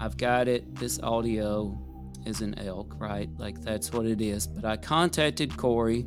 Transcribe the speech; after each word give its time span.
I've 0.00 0.16
got 0.16 0.48
it. 0.48 0.74
This 0.74 1.00
audio 1.00 1.78
is 2.26 2.40
an 2.40 2.58
elk, 2.58 2.94
right? 2.98 3.28
Like 3.38 3.60
that's 3.60 3.92
what 3.92 4.06
it 4.06 4.20
is. 4.20 4.46
But 4.46 4.64
I 4.64 4.76
contacted 4.76 5.56
Corey 5.56 6.04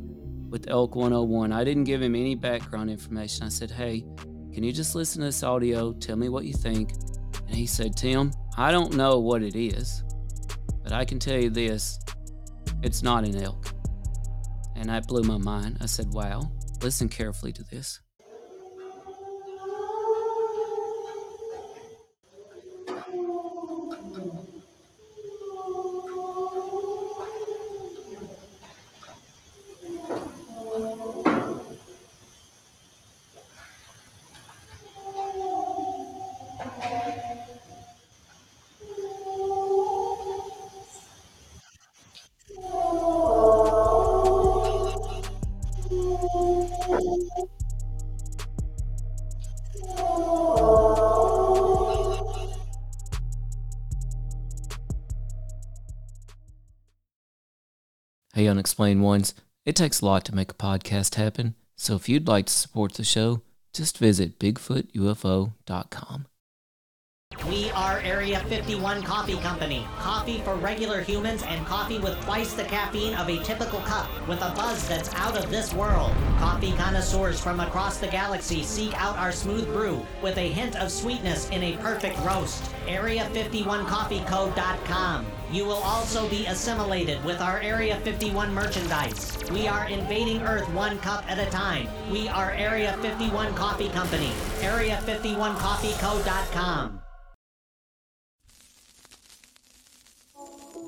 with 0.50 0.68
Elk 0.68 0.94
101. 0.94 1.52
I 1.52 1.64
didn't 1.64 1.84
give 1.84 2.02
him 2.02 2.14
any 2.14 2.34
background 2.34 2.90
information. 2.90 3.44
I 3.44 3.48
said, 3.48 3.70
hey, 3.70 4.04
can 4.52 4.62
you 4.62 4.72
just 4.72 4.94
listen 4.94 5.20
to 5.20 5.26
this 5.26 5.42
audio? 5.42 5.92
Tell 5.92 6.16
me 6.16 6.28
what 6.28 6.44
you 6.44 6.52
think. 6.52 6.92
And 7.46 7.56
he 7.56 7.66
said, 7.66 7.96
Tim, 7.96 8.32
I 8.56 8.72
don't 8.72 8.94
know 8.94 9.18
what 9.18 9.42
it 9.42 9.56
is, 9.56 10.04
but 10.82 10.92
I 10.92 11.04
can 11.04 11.18
tell 11.18 11.38
you 11.40 11.50
this 11.50 11.98
it's 12.82 13.02
not 13.02 13.24
an 13.24 13.36
elk. 13.42 13.72
And 14.76 14.88
that 14.90 15.06
blew 15.08 15.22
my 15.22 15.38
mind. 15.38 15.78
I 15.80 15.86
said, 15.86 16.12
wow, 16.12 16.52
listen 16.82 17.08
carefully 17.08 17.52
to 17.54 17.64
this. 17.64 18.00
Hey, 58.38 58.46
Unexplained 58.46 59.02
Ones. 59.02 59.34
It 59.66 59.74
takes 59.74 60.00
a 60.00 60.06
lot 60.06 60.24
to 60.26 60.32
make 60.32 60.52
a 60.52 60.54
podcast 60.54 61.16
happen, 61.16 61.56
so 61.76 61.96
if 61.96 62.08
you'd 62.08 62.28
like 62.28 62.46
to 62.46 62.52
support 62.52 62.94
the 62.94 63.02
show, 63.02 63.42
just 63.72 63.98
visit 63.98 64.38
BigfootUFO.com. 64.38 66.26
We 67.46 67.70
are 67.70 68.00
Area 68.00 68.40
51 68.40 69.02
Coffee 69.02 69.38
Company. 69.38 69.86
Coffee 69.98 70.40
for 70.40 70.56
regular 70.56 71.00
humans 71.00 71.42
and 71.46 71.64
coffee 71.66 71.98
with 71.98 72.20
twice 72.24 72.52
the 72.52 72.64
caffeine 72.64 73.14
of 73.14 73.28
a 73.28 73.42
typical 73.42 73.80
cup 73.80 74.08
with 74.28 74.42
a 74.42 74.52
buzz 74.54 74.86
that's 74.88 75.14
out 75.14 75.36
of 75.36 75.50
this 75.50 75.72
world. 75.72 76.12
Coffee 76.38 76.72
connoisseurs 76.72 77.40
from 77.40 77.60
across 77.60 77.98
the 77.98 78.08
galaxy 78.08 78.62
seek 78.62 78.94
out 79.00 79.16
our 79.16 79.32
smooth 79.32 79.64
brew 79.66 80.04
with 80.22 80.36
a 80.36 80.48
hint 80.48 80.76
of 80.76 80.90
sweetness 80.90 81.48
in 81.50 81.62
a 81.62 81.76
perfect 81.78 82.18
roast. 82.20 82.62
Area51coffeeco.com. 82.86 85.26
You 85.50 85.64
will 85.64 85.82
also 85.82 86.28
be 86.28 86.44
assimilated 86.46 87.24
with 87.24 87.40
our 87.40 87.58
Area 87.60 87.96
51 88.00 88.52
merchandise. 88.52 89.38
We 89.50 89.66
are 89.66 89.88
invading 89.88 90.42
Earth 90.42 90.68
one 90.74 90.98
cup 90.98 91.24
at 91.30 91.38
a 91.38 91.46
time. 91.50 91.88
We 92.10 92.28
are 92.28 92.50
Area 92.50 92.98
51 93.00 93.54
Coffee 93.54 93.88
Company. 93.88 94.32
Area51coffeeco.com. 94.60 97.00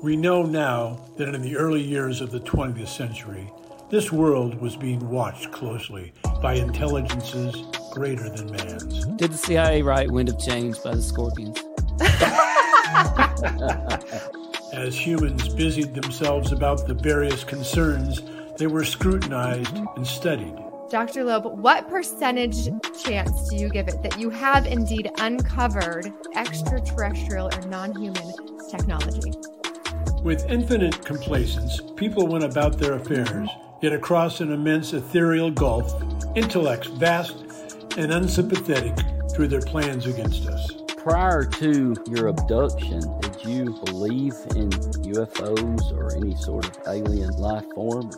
We 0.01 0.15
know 0.15 0.41
now 0.41 0.99
that 1.17 1.35
in 1.35 1.43
the 1.43 1.55
early 1.55 1.83
years 1.83 2.21
of 2.21 2.31
the 2.31 2.39
20th 2.39 2.87
century, 2.87 3.47
this 3.91 4.11
world 4.11 4.59
was 4.59 4.75
being 4.75 5.07
watched 5.07 5.51
closely 5.51 6.11
by 6.41 6.55
intelligences 6.55 7.65
greater 7.91 8.27
than 8.27 8.49
man's. 8.49 9.05
Did 9.17 9.33
the 9.33 9.37
CIA 9.37 9.83
write 9.83 10.09
Wind 10.09 10.29
of 10.29 10.39
Change 10.39 10.81
by 10.83 10.95
the 10.95 11.03
Scorpions? 11.03 11.59
As 14.73 14.97
humans 14.97 15.49
busied 15.49 15.93
themselves 15.93 16.51
about 16.51 16.87
the 16.87 16.95
various 16.95 17.43
concerns, 17.43 18.23
they 18.57 18.65
were 18.65 18.83
scrutinized 18.83 19.77
and 19.95 20.07
studied. 20.07 20.55
Dr. 20.89 21.23
Loeb, 21.23 21.59
what 21.59 21.87
percentage 21.91 22.69
chance 23.03 23.49
do 23.49 23.55
you 23.55 23.69
give 23.69 23.87
it 23.87 24.01
that 24.01 24.19
you 24.19 24.31
have 24.31 24.65
indeed 24.65 25.11
uncovered 25.19 26.11
extraterrestrial 26.33 27.51
or 27.53 27.61
non 27.67 27.93
human 27.93 28.33
technology? 28.71 29.31
With 30.23 30.47
infinite 30.47 31.03
complacence, 31.03 31.81
people 31.95 32.27
went 32.27 32.43
about 32.43 32.77
their 32.77 32.93
affairs, 32.93 33.49
yet 33.81 33.91
across 33.91 34.39
an 34.39 34.51
immense 34.51 34.93
ethereal 34.93 35.49
gulf, 35.49 35.99
intellects 36.35 36.89
vast 36.89 37.35
and 37.97 38.11
unsympathetic 38.13 38.95
drew 39.33 39.47
their 39.47 39.61
plans 39.61 40.05
against 40.05 40.45
us. 40.45 40.69
Prior 40.95 41.43
to 41.43 41.95
your 42.07 42.27
abduction, 42.27 43.01
did 43.21 43.43
you 43.43 43.81
believe 43.85 44.35
in 44.55 44.69
UFOs 44.69 45.91
or 45.91 46.15
any 46.15 46.35
sort 46.35 46.65
of 46.65 46.77
alien 46.87 47.31
life 47.37 47.65
form? 47.73 48.11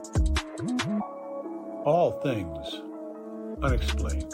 All 1.86 2.20
things 2.22 2.82
unexplained. 3.64 4.34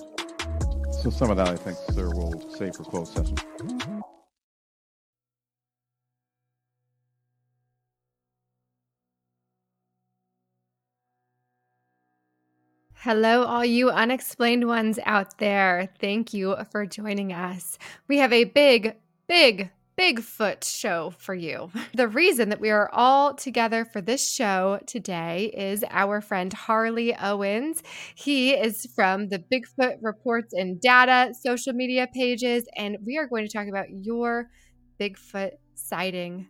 So 0.92 1.12
some 1.12 1.30
of 1.30 1.38
that, 1.38 1.50
I 1.50 1.56
think, 1.56 1.78
sir, 1.92 2.10
will 2.10 2.42
save 2.56 2.76
for 2.76 2.84
closed 2.84 3.16
session. 3.16 3.38
Hello, 13.10 13.44
all 13.44 13.66
you 13.66 13.90
unexplained 13.90 14.68
ones 14.68 15.00
out 15.04 15.40
there. 15.40 15.90
Thank 16.00 16.32
you 16.32 16.56
for 16.72 16.86
joining 16.86 17.34
us. 17.34 17.80
We 18.08 18.20
have 18.20 18.32
a 18.32 18.44
big, 18.44 18.98
big, 19.28 19.72
Bigfoot 19.98 20.64
show 20.64 21.10
for 21.18 21.34
you. 21.34 21.72
The 21.96 22.08
reason 22.08 22.50
that 22.50 22.62
we 22.62 22.70
are 22.70 22.88
all 22.94 23.34
together 23.34 23.84
for 23.84 24.00
this 24.00 24.32
show 24.32 24.80
today 24.86 25.52
is 25.58 25.84
our 25.90 26.22
friend 26.22 26.54
Harley 26.54 27.16
Owens. 27.16 27.82
He 28.14 28.52
is 28.52 28.86
from 28.94 29.30
the 29.30 29.40
Bigfoot 29.40 29.98
Reports 30.04 30.54
and 30.54 30.80
Data 30.80 31.34
social 31.34 31.74
media 31.74 32.08
pages, 32.14 32.68
and 32.78 32.96
we 33.04 33.18
are 33.18 33.26
going 33.26 33.48
to 33.48 33.52
talk 33.52 33.68
about 33.68 33.88
your 33.90 34.52
Bigfoot 35.00 35.54
sighting. 35.74 36.48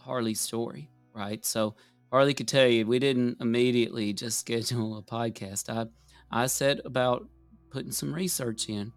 Harley's 0.00 0.40
story, 0.40 0.90
right? 1.14 1.44
So 1.46 1.76
Harley 2.10 2.34
could 2.34 2.48
tell 2.48 2.66
you 2.66 2.86
we 2.86 2.98
didn't 2.98 3.40
immediately 3.40 4.12
just 4.12 4.38
schedule 4.40 4.98
a 4.98 5.02
podcast. 5.02 5.68
I 5.68 5.86
I 6.30 6.46
set 6.46 6.80
about 6.84 7.28
putting 7.70 7.92
some 7.92 8.12
research 8.12 8.68
in. 8.68 8.92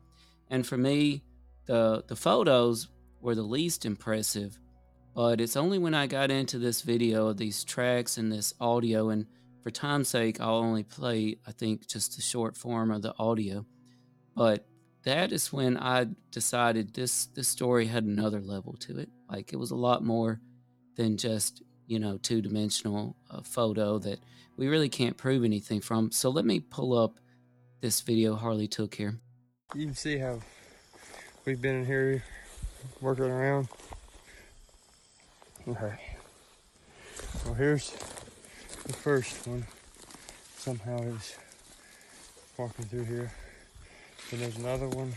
And 0.49 0.65
for 0.65 0.77
me, 0.77 1.23
the 1.65 2.03
the 2.07 2.15
photos 2.15 2.89
were 3.21 3.35
the 3.35 3.43
least 3.43 3.85
impressive, 3.85 4.59
but 5.15 5.39
it's 5.39 5.55
only 5.55 5.77
when 5.77 5.93
I 5.93 6.07
got 6.07 6.31
into 6.31 6.59
this 6.59 6.81
video, 6.81 7.27
of 7.27 7.37
these 7.37 7.63
tracks 7.63 8.17
and 8.17 8.31
this 8.31 8.53
audio 8.59 9.09
and 9.09 9.25
for 9.61 9.71
time's 9.71 10.09
sake, 10.09 10.41
I'll 10.41 10.55
only 10.55 10.83
play 10.83 11.37
I 11.47 11.51
think 11.53 11.87
just 11.87 12.15
the 12.15 12.21
short 12.21 12.57
form 12.57 12.91
of 12.91 13.01
the 13.01 13.15
audio. 13.17 13.65
But 14.35 14.65
that 15.03 15.31
is 15.31 15.53
when 15.53 15.77
I 15.77 16.07
decided 16.31 16.93
this 16.93 17.27
this 17.27 17.47
story 17.47 17.85
had 17.85 18.03
another 18.03 18.41
level 18.41 18.73
to 18.81 18.97
it. 18.97 19.09
Like 19.29 19.53
it 19.53 19.57
was 19.57 19.71
a 19.71 19.75
lot 19.75 20.03
more 20.03 20.41
than 20.95 21.17
just 21.17 21.63
you 21.87 21.99
know 21.99 22.17
two 22.17 22.41
dimensional 22.41 23.15
uh, 23.29 23.41
photo 23.41 23.99
that 23.99 24.19
we 24.57 24.67
really 24.67 24.89
can't 24.89 25.17
prove 25.17 25.43
anything 25.43 25.81
from. 25.81 26.11
So 26.11 26.29
let 26.29 26.45
me 26.45 26.59
pull 26.59 26.97
up 26.97 27.19
this 27.81 28.01
video 28.01 28.35
Harley 28.35 28.67
took 28.67 28.95
here. 28.95 29.19
You 29.75 29.85
can 29.87 29.95
see 29.95 30.17
how 30.17 30.39
we've 31.45 31.61
been 31.61 31.81
in 31.81 31.85
here 31.85 32.23
working 33.01 33.25
around. 33.25 33.67
Okay. 35.67 35.93
Well, 37.45 37.53
here's 37.53 37.91
the 38.85 38.93
first 38.93 39.47
one. 39.47 39.65
Somehow 40.57 41.01
was 41.01 41.35
walking 42.57 42.85
through 42.85 43.05
here. 43.05 43.31
Then 44.29 44.39
there's 44.41 44.57
another 44.57 44.87
one 44.87 45.13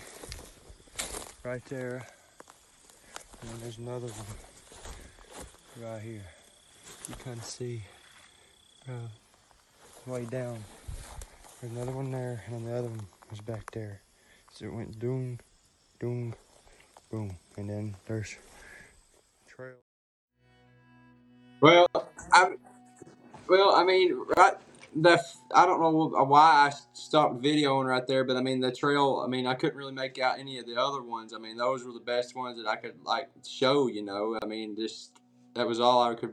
right 1.44 1.64
there. 1.66 2.06
And 3.42 3.60
there's 3.62 3.78
another 3.78 4.08
one 4.08 5.86
right 5.88 6.02
here. 6.02 6.22
You 7.08 7.14
kind 7.24 7.38
of 7.38 7.44
see 7.44 7.82
uh, 8.88 9.08
way 10.06 10.24
down. 10.24 10.62
There's 11.60 11.72
another 11.72 11.92
one 11.92 12.10
there, 12.10 12.42
and 12.46 12.54
then 12.54 12.64
the 12.64 12.78
other 12.78 12.88
one 12.88 13.06
was 13.30 13.40
back 13.40 13.70
there. 13.70 14.00
So 14.52 14.66
it 14.66 14.72
went 14.72 14.98
doom, 14.98 15.38
doom, 16.00 16.34
boom, 17.10 17.36
and 17.56 17.68
then 17.68 17.96
there's 18.06 18.36
trail. 19.46 19.74
Well, 21.60 21.86
I, 22.32 22.54
well, 23.48 23.74
I 23.74 23.84
mean, 23.84 24.16
right. 24.36 24.54
The 24.98 25.22
I 25.54 25.66
don't 25.66 25.80
know 25.80 26.24
why 26.24 26.70
I 26.70 26.72
stopped 26.94 27.42
videoing 27.42 27.86
right 27.86 28.06
there, 28.06 28.24
but 28.24 28.36
I 28.36 28.40
mean 28.40 28.60
the 28.60 28.72
trail. 28.72 29.22
I 29.22 29.28
mean 29.28 29.46
I 29.46 29.52
couldn't 29.54 29.76
really 29.76 29.92
make 29.92 30.18
out 30.18 30.38
any 30.38 30.58
of 30.58 30.66
the 30.66 30.76
other 30.80 31.02
ones. 31.02 31.34
I 31.34 31.38
mean 31.38 31.58
those 31.58 31.84
were 31.84 31.92
the 31.92 32.00
best 32.00 32.34
ones 32.34 32.56
that 32.56 32.66
I 32.66 32.76
could 32.76 32.94
like 33.04 33.28
show. 33.46 33.88
You 33.88 34.02
know, 34.02 34.38
I 34.42 34.46
mean 34.46 34.74
just 34.74 35.20
that 35.54 35.66
was 35.66 35.80
all 35.80 36.02
I 36.02 36.14
could 36.14 36.32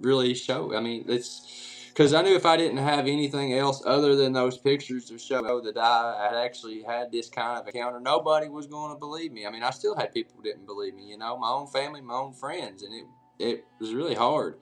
really 0.00 0.34
show. 0.34 0.74
I 0.76 0.80
mean 0.80 1.04
it's 1.08 1.64
because 1.88 2.12
I 2.12 2.22
knew 2.22 2.34
if 2.34 2.44
I 2.44 2.56
didn't 2.56 2.78
have 2.78 3.06
anything 3.06 3.54
else 3.54 3.80
other 3.86 4.16
than 4.16 4.32
those 4.32 4.58
pictures 4.58 5.04
to 5.06 5.18
show 5.18 5.60
that 5.60 5.76
I 5.76 6.28
had 6.28 6.36
actually 6.36 6.82
had 6.82 7.12
this 7.12 7.28
kind 7.28 7.60
of 7.60 7.68
encounter, 7.68 8.00
nobody 8.00 8.48
was 8.48 8.66
going 8.66 8.92
to 8.92 8.98
believe 8.98 9.30
me. 9.30 9.46
I 9.46 9.50
mean, 9.50 9.62
I 9.62 9.70
still 9.70 9.94
had 9.94 10.12
people 10.12 10.34
who 10.36 10.42
didn't 10.42 10.66
believe 10.66 10.94
me. 10.94 11.04
You 11.04 11.18
know, 11.18 11.38
my 11.38 11.50
own 11.50 11.68
family, 11.68 12.00
my 12.00 12.14
own 12.14 12.32
friends, 12.32 12.82
and 12.82 12.92
it 12.92 13.04
it 13.38 13.64
was 13.80 13.94
really 13.94 14.14
hard. 14.14 14.58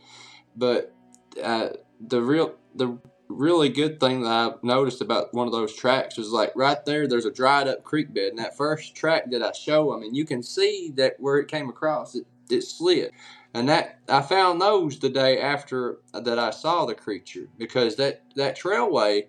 But 0.57 0.95
uh, 1.43 1.71
the 2.01 2.21
real 2.21 2.55
the 2.75 2.99
really 3.29 3.69
good 3.69 3.99
thing 3.99 4.23
that 4.23 4.31
I 4.31 4.53
noticed 4.63 5.01
about 5.01 5.33
one 5.33 5.47
of 5.47 5.53
those 5.53 5.75
tracks 5.75 6.17
was 6.17 6.31
like 6.31 6.53
right 6.55 6.85
there, 6.85 7.07
there's 7.09 7.25
a 7.25 7.31
dried 7.33 7.69
up 7.69 7.83
creek 7.83 8.13
bed. 8.13 8.31
And 8.31 8.39
that 8.39 8.57
first 8.57 8.95
track 8.95 9.31
that 9.31 9.43
I 9.43 9.53
show, 9.53 9.95
I 9.95 9.99
mean, 9.99 10.15
you 10.15 10.25
can 10.25 10.43
see 10.43 10.93
that 10.97 11.15
where 11.19 11.39
it 11.39 11.49
came 11.49 11.69
across, 11.69 12.15
it, 12.15 12.27
it 12.51 12.63
slid. 12.63 13.13
And 13.55 13.69
that 13.69 13.99
I 14.09 14.23
found 14.23 14.61
those 14.61 14.99
the 14.99 15.11
day 15.11 15.41
after 15.41 15.99
that 16.15 16.39
I 16.39 16.51
saw 16.51 16.87
the 16.87 16.95
creature 16.95 17.49
because 17.59 17.97
that, 17.97 18.23
that 18.37 18.59
trailway 18.59 19.27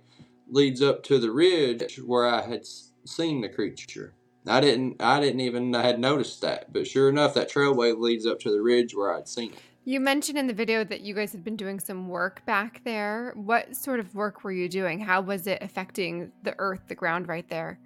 leads 0.50 0.81
up 0.81 1.04
to 1.04 1.20
the 1.20 1.31
ridge 1.31 1.98
where 1.98 2.28
I 2.28 2.42
had 2.42 2.66
seen 3.06 3.42
the 3.42 3.50
creature. 3.50 4.14
I 4.46 4.60
didn't 4.60 5.02
I 5.02 5.20
didn't 5.22 5.40
even 5.40 5.74
I 5.74 5.84
had 5.84 6.00
noticed 6.00 6.42
that, 6.42 6.74
but 6.74 6.86
sure 6.88 7.10
enough, 7.10 7.34
that 7.34 7.50
trailway 7.50 7.98
leads 7.98 8.25
up 8.25 8.40
to 8.42 8.52
the 8.52 8.62
ridge 8.62 8.94
where 8.94 9.14
I'd 9.14 9.28
seen 9.28 9.54
it. 9.54 9.60
You 9.86 10.00
mentioned 10.00 10.38
in 10.38 10.48
the 10.48 10.54
video 10.54 10.86
that 10.86 11.02
you 11.02 11.14
guys 11.14 11.34
had 11.34 11.44
been 11.44 11.58
doing 11.58 11.80
some 11.80 12.08
work 12.08 12.46
back 12.46 12.81
there. 12.86 13.34
What 13.36 13.76
sort 13.76 14.00
of 14.00 14.16
work 14.16 14.44
were 14.44 14.52
you 14.52 14.69
doing? 14.69 15.00
How 15.00 15.19
was 15.22 15.46
it 15.46 15.62
affecting 15.62 16.31
the 16.44 16.56
earth, 16.58 16.81
the 16.88 16.96
ground 16.96 17.28
right 17.28 17.48
there? 17.50 17.80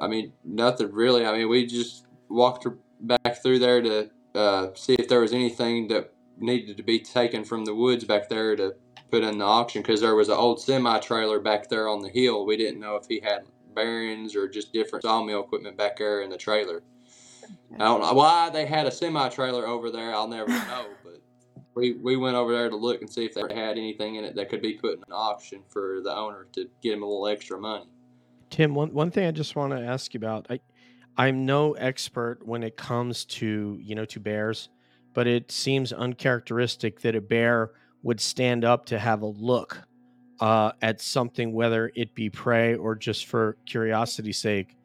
I 0.00 0.08
mean, 0.08 0.32
nothing 0.44 0.90
really. 0.90 1.24
I 1.24 1.36
mean, 1.36 1.48
we 1.48 1.66
just 1.66 2.06
walked 2.28 2.66
back 3.00 3.42
through 3.42 3.60
there 3.60 3.80
to 3.80 4.10
uh, 4.34 4.68
see 4.74 4.94
if 4.94 5.08
there 5.08 5.20
was 5.20 5.32
anything 5.32 5.88
that 5.88 6.12
needed 6.38 6.76
to 6.76 6.82
be 6.82 6.98
taken 6.98 7.44
from 7.44 7.64
the 7.64 7.74
woods 7.74 8.04
back 8.04 8.28
there 8.28 8.56
to 8.56 8.74
put 9.10 9.22
in 9.22 9.38
the 9.38 9.44
auction 9.44 9.82
because 9.82 10.00
there 10.00 10.14
was 10.14 10.28
an 10.28 10.36
old 10.36 10.60
semi 10.60 10.98
trailer 11.00 11.38
back 11.38 11.68
there 11.68 11.88
on 11.88 12.00
the 12.00 12.08
hill. 12.08 12.46
We 12.46 12.56
didn't 12.56 12.80
know 12.80 12.96
if 12.96 13.06
he 13.06 13.20
had 13.20 13.44
bearings 13.74 14.34
or 14.34 14.48
just 14.48 14.72
different 14.72 15.04
sawmill 15.04 15.42
equipment 15.42 15.76
back 15.76 15.98
there 15.98 16.22
in 16.22 16.30
the 16.30 16.36
trailer. 16.36 16.82
I 17.74 17.78
don't 17.78 18.00
know 18.00 18.12
why 18.12 18.50
they 18.50 18.66
had 18.66 18.86
a 18.86 18.90
semi 18.90 19.28
trailer 19.28 19.66
over 19.66 19.90
there. 19.90 20.14
I'll 20.14 20.28
never 20.28 20.48
know, 20.48 20.86
but 21.04 21.20
we 21.74 21.92
we 21.92 22.16
went 22.16 22.36
over 22.36 22.52
there 22.52 22.68
to 22.68 22.76
look 22.76 23.00
and 23.00 23.10
see 23.10 23.24
if 23.24 23.34
they 23.34 23.42
had 23.54 23.76
anything 23.78 24.16
in 24.16 24.24
it 24.24 24.34
that 24.36 24.48
could 24.48 24.62
be 24.62 24.74
put 24.74 24.94
in 24.94 25.04
an 25.06 25.12
auction 25.12 25.62
for 25.68 26.00
the 26.02 26.14
owner 26.14 26.46
to 26.52 26.68
get 26.82 26.94
him 26.94 27.02
a 27.02 27.06
little 27.06 27.28
extra 27.28 27.58
money. 27.58 27.86
Tim, 28.50 28.74
one 28.74 28.92
one 28.92 29.10
thing 29.10 29.26
I 29.26 29.30
just 29.30 29.56
want 29.56 29.72
to 29.72 29.80
ask 29.80 30.12
you 30.14 30.18
about. 30.18 30.46
I 30.50 30.60
I'm 31.16 31.44
no 31.44 31.72
expert 31.74 32.38
when 32.44 32.62
it 32.62 32.76
comes 32.76 33.24
to 33.26 33.78
you 33.80 33.94
know 33.94 34.04
to 34.06 34.20
bears, 34.20 34.68
but 35.14 35.26
it 35.26 35.52
seems 35.52 35.92
uncharacteristic 35.92 37.00
that 37.00 37.14
a 37.14 37.20
bear 37.20 37.72
would 38.02 38.20
stand 38.20 38.64
up 38.64 38.86
to 38.86 38.98
have 38.98 39.22
a 39.22 39.26
look 39.26 39.82
uh, 40.40 40.72
at 40.80 41.00
something, 41.00 41.52
whether 41.52 41.92
it 41.94 42.14
be 42.14 42.30
prey 42.30 42.74
or 42.74 42.94
just 42.94 43.26
for 43.26 43.56
curiosity's 43.66 44.38
sake. 44.38 44.76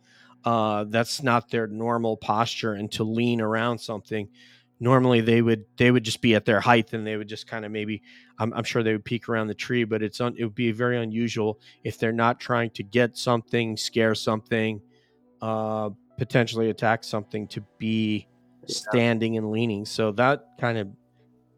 Uh, 0.43 0.85
that's 0.85 1.23
not 1.23 1.49
their 1.49 1.67
normal 1.67 2.15
posture 2.15 2.73
and 2.73 2.91
to 2.91 3.03
lean 3.03 3.41
around 3.41 3.79
something 3.79 4.29
normally 4.79 5.21
they 5.21 5.41
would 5.41 5.65
they 5.77 5.91
would 5.91 6.03
just 6.03 6.21
be 6.21 6.35
at 6.35 6.45
their 6.45 6.59
height 6.59 6.93
and 6.93 7.05
they 7.05 7.17
would 7.17 7.27
just 7.27 7.47
kind 7.47 7.65
of 7.65 7.71
maybe 7.71 8.01
I'm, 8.37 8.53
I'm, 8.53 8.63
sure 8.63 8.83
they 8.83 8.91
would 8.91 9.05
peek 9.05 9.27
around 9.27 9.47
the 9.47 9.55
tree 9.55 9.83
but 9.83 10.03
it's 10.03 10.21
un, 10.21 10.35
it 10.37 10.43
would 10.43 10.55
be 10.55 10.71
very 10.71 10.97
unusual 10.97 11.59
if 11.83 11.97
they're 11.97 12.11
not 12.11 12.39
trying 12.39 12.69
to 12.71 12.83
get 12.83 13.17
something 13.17 13.75
scare 13.75 14.15
something 14.15 14.81
uh, 15.41 15.89
potentially 16.17 16.69
attack 16.69 17.03
something 17.03 17.47
to 17.47 17.61
be 17.77 18.27
standing 18.65 19.37
and 19.37 19.51
leaning 19.51 19.85
so 19.85 20.11
that 20.11 20.47
kind 20.59 20.77
of 20.77 20.87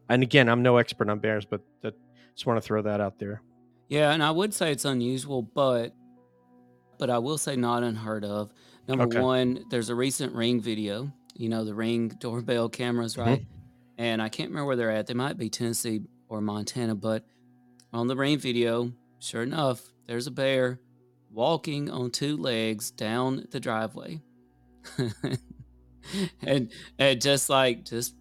and 0.08 0.22
again 0.22 0.48
i'm 0.48 0.62
no 0.62 0.76
expert 0.76 1.08
on 1.08 1.18
bears 1.18 1.44
but 1.44 1.60
that, 1.80 1.94
just 2.34 2.46
want 2.46 2.56
to 2.56 2.64
throw 2.64 2.80
that 2.80 3.00
out 3.00 3.18
there 3.18 3.42
yeah 3.88 4.12
and 4.12 4.22
i 4.22 4.30
would 4.30 4.54
say 4.54 4.70
it's 4.70 4.84
unusual 4.84 5.42
but 5.42 5.92
but 6.98 7.10
i 7.10 7.18
will 7.18 7.38
say 7.38 7.56
not 7.56 7.82
unheard 7.82 8.24
of 8.24 8.52
Number 8.90 9.04
okay. 9.04 9.20
one, 9.20 9.64
there's 9.70 9.88
a 9.88 9.94
recent 9.94 10.34
Ring 10.34 10.60
video. 10.60 11.12
You 11.36 11.48
know 11.48 11.64
the 11.64 11.74
Ring 11.74 12.08
doorbell 12.08 12.68
cameras, 12.68 13.14
mm-hmm. 13.14 13.28
right? 13.28 13.40
Mm-hmm. 13.40 13.54
And 13.98 14.20
I 14.20 14.28
can't 14.28 14.50
remember 14.50 14.66
where 14.66 14.76
they're 14.76 14.90
at. 14.90 15.06
They 15.06 15.14
might 15.14 15.36
be 15.36 15.48
Tennessee 15.48 16.02
or 16.28 16.40
Montana, 16.40 16.96
but 16.96 17.24
on 17.92 18.08
the 18.08 18.16
Ring 18.16 18.38
video, 18.38 18.92
sure 19.20 19.42
enough, 19.44 19.92
there's 20.06 20.26
a 20.26 20.32
bear 20.32 20.80
walking 21.30 21.88
on 21.88 22.10
two 22.10 22.36
legs 22.36 22.90
down 22.90 23.46
the 23.50 23.60
driveway. 23.60 24.20
and, 26.42 26.70
and 26.98 27.20
just 27.20 27.48
like 27.48 27.84
just 27.84 28.14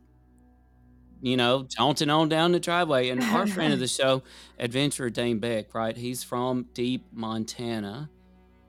you 1.22 1.36
know, 1.36 1.64
jaunting 1.64 2.10
on 2.10 2.30
down 2.30 2.52
the 2.52 2.60
driveway. 2.60 3.10
And 3.10 3.22
our 3.22 3.48
friend 3.48 3.74
of 3.74 3.80
the 3.80 3.88
show, 3.90 4.24
Adventurer 4.58 5.10
Dane 5.10 5.40
Beck, 5.40 5.74
right? 5.74 5.96
He's 5.96 6.24
from 6.24 6.68
deep 6.74 7.06
Montana 7.12 8.10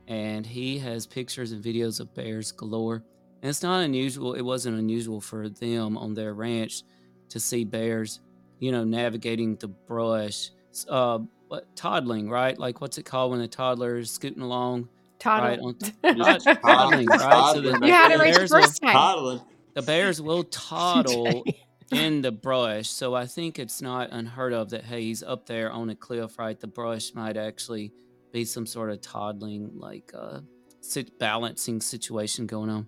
and 0.08 0.44
he 0.44 0.78
has 0.78 1.06
pictures 1.06 1.52
and 1.52 1.62
videos 1.62 2.00
of 2.00 2.12
bears 2.14 2.50
galore. 2.50 3.04
And 3.42 3.48
it's 3.48 3.62
not 3.62 3.84
unusual, 3.84 4.34
it 4.34 4.42
wasn't 4.42 4.78
unusual 4.78 5.20
for 5.20 5.48
them 5.48 5.96
on 5.96 6.14
their 6.14 6.34
ranch 6.34 6.82
to 7.28 7.38
see 7.38 7.64
bears, 7.64 8.20
you 8.58 8.72
know, 8.72 8.84
navigating 8.84 9.56
the 9.56 9.68
brush, 9.68 10.50
uh, 10.88 11.20
what, 11.48 11.74
toddling, 11.76 12.28
right? 12.28 12.58
Like, 12.58 12.80
what's 12.80 12.98
it 12.98 13.04
called 13.04 13.30
when 13.30 13.40
a 13.40 13.48
toddler 13.48 13.98
is 13.98 14.10
scooting 14.10 14.42
along? 14.42 14.88
Toddling. 15.20 15.76
Right, 16.02 16.46
on, 16.46 16.56
toddling, 16.56 17.06
right? 17.06 17.52
So 17.54 17.60
the, 17.60 17.86
you 17.86 17.92
had 17.92 18.12
it 18.12 18.18
right 18.18 18.34
the 18.34 18.48
first 18.48 18.80
time. 18.82 18.92
Toddling. 18.92 19.40
The 19.74 19.82
bears 19.82 20.20
will 20.20 20.44
toddle 20.50 21.44
in 21.92 22.22
the 22.22 22.32
brush. 22.32 22.88
So 22.88 23.14
I 23.14 23.26
think 23.26 23.58
it's 23.58 23.82
not 23.82 24.10
unheard 24.12 24.52
of 24.52 24.70
that, 24.70 24.84
hey, 24.84 25.02
he's 25.02 25.22
up 25.22 25.46
there 25.46 25.70
on 25.70 25.90
a 25.90 25.94
cliff, 25.94 26.38
right? 26.38 26.58
The 26.58 26.66
brush 26.66 27.14
might 27.14 27.36
actually– 27.36 27.92
be 28.32 28.44
some 28.44 28.66
sort 28.66 28.90
of 28.90 29.00
toddling, 29.00 29.70
like 29.74 30.12
uh, 30.14 30.40
sit- 30.80 31.18
balancing 31.18 31.80
situation 31.80 32.46
going 32.46 32.70
on. 32.70 32.86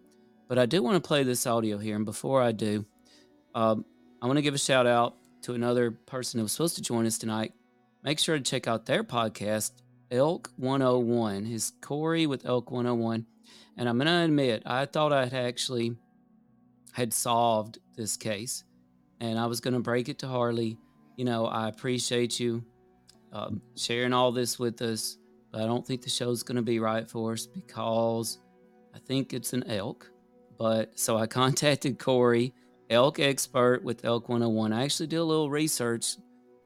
But 0.48 0.58
I 0.58 0.66
do 0.66 0.82
want 0.82 1.02
to 1.02 1.06
play 1.06 1.22
this 1.22 1.46
audio 1.46 1.78
here. 1.78 1.96
And 1.96 2.04
before 2.04 2.42
I 2.42 2.52
do, 2.52 2.84
um, 3.54 3.84
I 4.20 4.26
want 4.26 4.36
to 4.36 4.42
give 4.42 4.54
a 4.54 4.58
shout 4.58 4.86
out 4.86 5.16
to 5.42 5.54
another 5.54 5.90
person 5.90 6.38
who 6.38 6.44
was 6.44 6.52
supposed 6.52 6.76
to 6.76 6.82
join 6.82 7.06
us 7.06 7.18
tonight. 7.18 7.52
Make 8.02 8.18
sure 8.18 8.36
to 8.36 8.42
check 8.42 8.66
out 8.66 8.86
their 8.86 9.04
podcast, 9.04 9.72
Elk 10.12 10.50
101. 10.56 11.44
His 11.46 11.72
Corey 11.80 12.26
with 12.26 12.46
Elk 12.46 12.70
101. 12.70 13.26
And 13.76 13.88
I'm 13.88 13.96
going 13.96 14.06
to 14.06 14.24
admit, 14.24 14.62
I 14.64 14.86
thought 14.86 15.12
I 15.12 15.24
had 15.24 15.34
actually 15.34 15.96
had 16.92 17.12
solved 17.12 17.78
this 17.96 18.16
case. 18.16 18.62
And 19.20 19.38
I 19.38 19.46
was 19.46 19.60
going 19.60 19.74
to 19.74 19.80
break 19.80 20.08
it 20.08 20.18
to 20.20 20.28
Harley. 20.28 20.78
You 21.16 21.24
know, 21.24 21.46
I 21.46 21.68
appreciate 21.68 22.38
you 22.38 22.64
um, 23.32 23.60
sharing 23.74 24.12
all 24.12 24.30
this 24.30 24.58
with 24.58 24.80
us 24.82 25.16
but 25.52 25.60
I 25.60 25.66
don't 25.66 25.86
think 25.86 26.02
the 26.02 26.10
show's 26.10 26.42
going 26.42 26.56
to 26.56 26.62
be 26.62 26.80
right 26.80 27.08
for 27.08 27.34
us 27.34 27.46
because 27.46 28.38
I 28.94 28.98
think 28.98 29.34
it's 29.34 29.52
an 29.52 29.64
elk. 29.68 30.10
But 30.58 30.98
so 30.98 31.18
I 31.18 31.26
contacted 31.28 31.98
Corey, 31.98 32.54
elk 32.90 33.20
expert 33.20 33.84
with 33.84 34.04
Elk 34.04 34.28
101. 34.28 34.72
I 34.72 34.84
actually 34.84 35.08
did 35.08 35.16
a 35.16 35.24
little 35.24 35.50
research, 35.50 36.16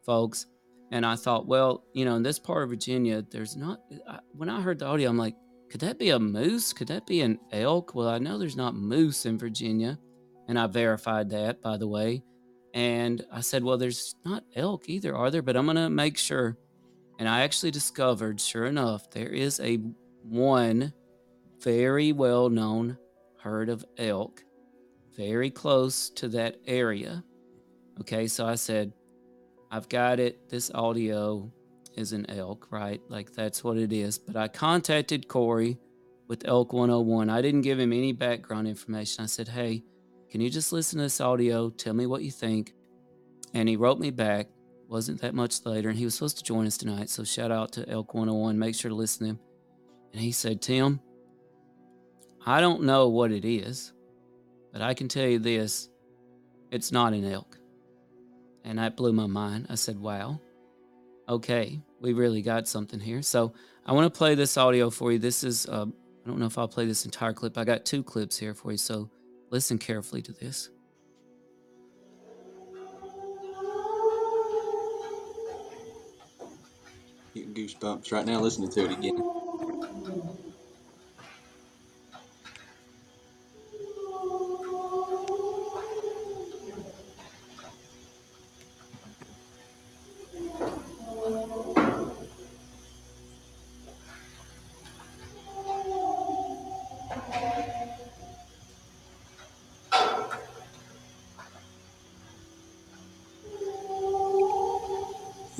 folks, 0.04 0.46
and 0.92 1.04
I 1.04 1.16
thought, 1.16 1.46
well, 1.46 1.84
you 1.92 2.04
know, 2.04 2.16
in 2.16 2.22
this 2.22 2.38
part 2.38 2.62
of 2.62 2.70
Virginia, 2.70 3.24
there's 3.30 3.56
not. 3.56 3.80
I, 4.08 4.20
when 4.32 4.48
I 4.48 4.60
heard 4.60 4.78
the 4.78 4.86
audio, 4.86 5.10
I'm 5.10 5.18
like, 5.18 5.34
could 5.70 5.80
that 5.80 5.98
be 5.98 6.10
a 6.10 6.18
moose? 6.18 6.72
Could 6.72 6.88
that 6.88 7.06
be 7.06 7.22
an 7.22 7.38
elk? 7.52 7.94
Well, 7.94 8.08
I 8.08 8.18
know 8.18 8.38
there's 8.38 8.56
not 8.56 8.74
moose 8.74 9.26
in 9.26 9.38
Virginia, 9.38 9.98
and 10.48 10.58
I 10.58 10.66
verified 10.66 11.30
that, 11.30 11.60
by 11.60 11.76
the 11.76 11.88
way. 11.88 12.22
And 12.74 13.24
I 13.32 13.40
said, 13.40 13.64
well, 13.64 13.78
there's 13.78 14.14
not 14.24 14.44
elk 14.54 14.88
either, 14.88 15.16
are 15.16 15.30
there? 15.30 15.42
But 15.42 15.56
I'm 15.56 15.64
going 15.64 15.76
to 15.76 15.88
make 15.88 16.18
sure 16.18 16.58
and 17.18 17.28
I 17.28 17.42
actually 17.42 17.70
discovered, 17.70 18.40
sure 18.40 18.66
enough, 18.66 19.10
there 19.10 19.28
is 19.28 19.58
a 19.60 19.78
one 20.22 20.92
very 21.60 22.12
well 22.12 22.50
known 22.50 22.98
herd 23.40 23.68
of 23.68 23.84
elk 23.96 24.42
very 25.16 25.50
close 25.50 26.10
to 26.10 26.28
that 26.28 26.56
area. 26.66 27.24
Okay, 28.00 28.26
so 28.26 28.44
I 28.44 28.54
said, 28.54 28.92
I've 29.76 29.90
got 29.90 30.20
it. 30.20 30.48
This 30.48 30.70
audio 30.74 31.52
is 31.96 32.14
an 32.14 32.24
elk, 32.30 32.68
right? 32.70 32.98
Like 33.10 33.34
that's 33.34 33.62
what 33.62 33.76
it 33.76 33.92
is. 33.92 34.16
But 34.16 34.34
I 34.34 34.48
contacted 34.48 35.28
Corey 35.28 35.76
with 36.28 36.48
Elk 36.48 36.72
101. 36.72 37.28
I 37.28 37.42
didn't 37.42 37.60
give 37.60 37.78
him 37.78 37.92
any 37.92 38.12
background 38.12 38.68
information. 38.68 39.24
I 39.24 39.26
said, 39.26 39.48
hey, 39.48 39.84
can 40.30 40.40
you 40.40 40.48
just 40.48 40.72
listen 40.72 40.96
to 40.96 41.02
this 41.02 41.20
audio? 41.20 41.68
Tell 41.68 41.92
me 41.92 42.06
what 42.06 42.22
you 42.22 42.30
think. 42.30 42.72
And 43.52 43.68
he 43.68 43.76
wrote 43.76 44.00
me 44.00 44.10
back 44.10 44.48
wasn't 44.88 45.20
that 45.20 45.34
much 45.34 45.66
later, 45.66 45.90
and 45.90 45.98
he 45.98 46.06
was 46.06 46.14
supposed 46.14 46.38
to 46.38 46.44
join 46.44 46.66
us 46.66 46.78
tonight. 46.78 47.10
So 47.10 47.22
shout 47.22 47.50
out 47.50 47.72
to 47.72 47.86
Elk 47.86 48.14
101. 48.14 48.58
Make 48.58 48.76
sure 48.76 48.88
to 48.88 48.94
listen 48.94 49.26
to 49.26 49.30
him. 49.32 49.40
And 50.12 50.22
he 50.22 50.32
said, 50.32 50.62
Tim, 50.62 51.00
I 52.46 52.62
don't 52.62 52.84
know 52.84 53.08
what 53.08 53.30
it 53.30 53.44
is, 53.44 53.92
but 54.72 54.80
I 54.80 54.94
can 54.94 55.08
tell 55.08 55.26
you 55.26 55.38
this 55.38 55.90
it's 56.70 56.92
not 56.92 57.12
an 57.12 57.30
elk. 57.30 57.58
And 58.66 58.80
that 58.80 58.96
blew 58.96 59.12
my 59.12 59.28
mind. 59.28 59.68
I 59.70 59.76
said, 59.76 59.98
wow, 59.98 60.40
okay, 61.28 61.80
we 62.00 62.12
really 62.12 62.42
got 62.42 62.66
something 62.66 62.98
here. 62.98 63.22
So 63.22 63.54
I 63.86 63.92
want 63.92 64.12
to 64.12 64.18
play 64.18 64.34
this 64.34 64.56
audio 64.56 64.90
for 64.90 65.12
you. 65.12 65.20
This 65.20 65.44
is, 65.44 65.66
uh, 65.66 65.86
I 65.86 66.28
don't 66.28 66.40
know 66.40 66.46
if 66.46 66.58
I'll 66.58 66.66
play 66.66 66.84
this 66.84 67.04
entire 67.04 67.32
clip. 67.32 67.56
I 67.56 67.62
got 67.62 67.84
two 67.84 68.02
clips 68.02 68.36
here 68.36 68.54
for 68.54 68.72
you. 68.72 68.78
So 68.78 69.08
listen 69.50 69.78
carefully 69.78 70.20
to 70.22 70.32
this. 70.32 70.70
goosebumps 77.56 78.12
right 78.12 78.26
now 78.26 78.40
listening 78.40 78.70
to 78.70 78.84
it 78.84 78.92
again. 78.92 79.35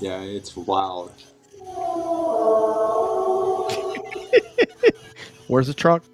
Yeah, 0.07 0.21
it's 0.21 0.57
wild. 0.57 1.11
Where's 5.49 5.67
the 5.67 5.75
truck? 5.75 6.05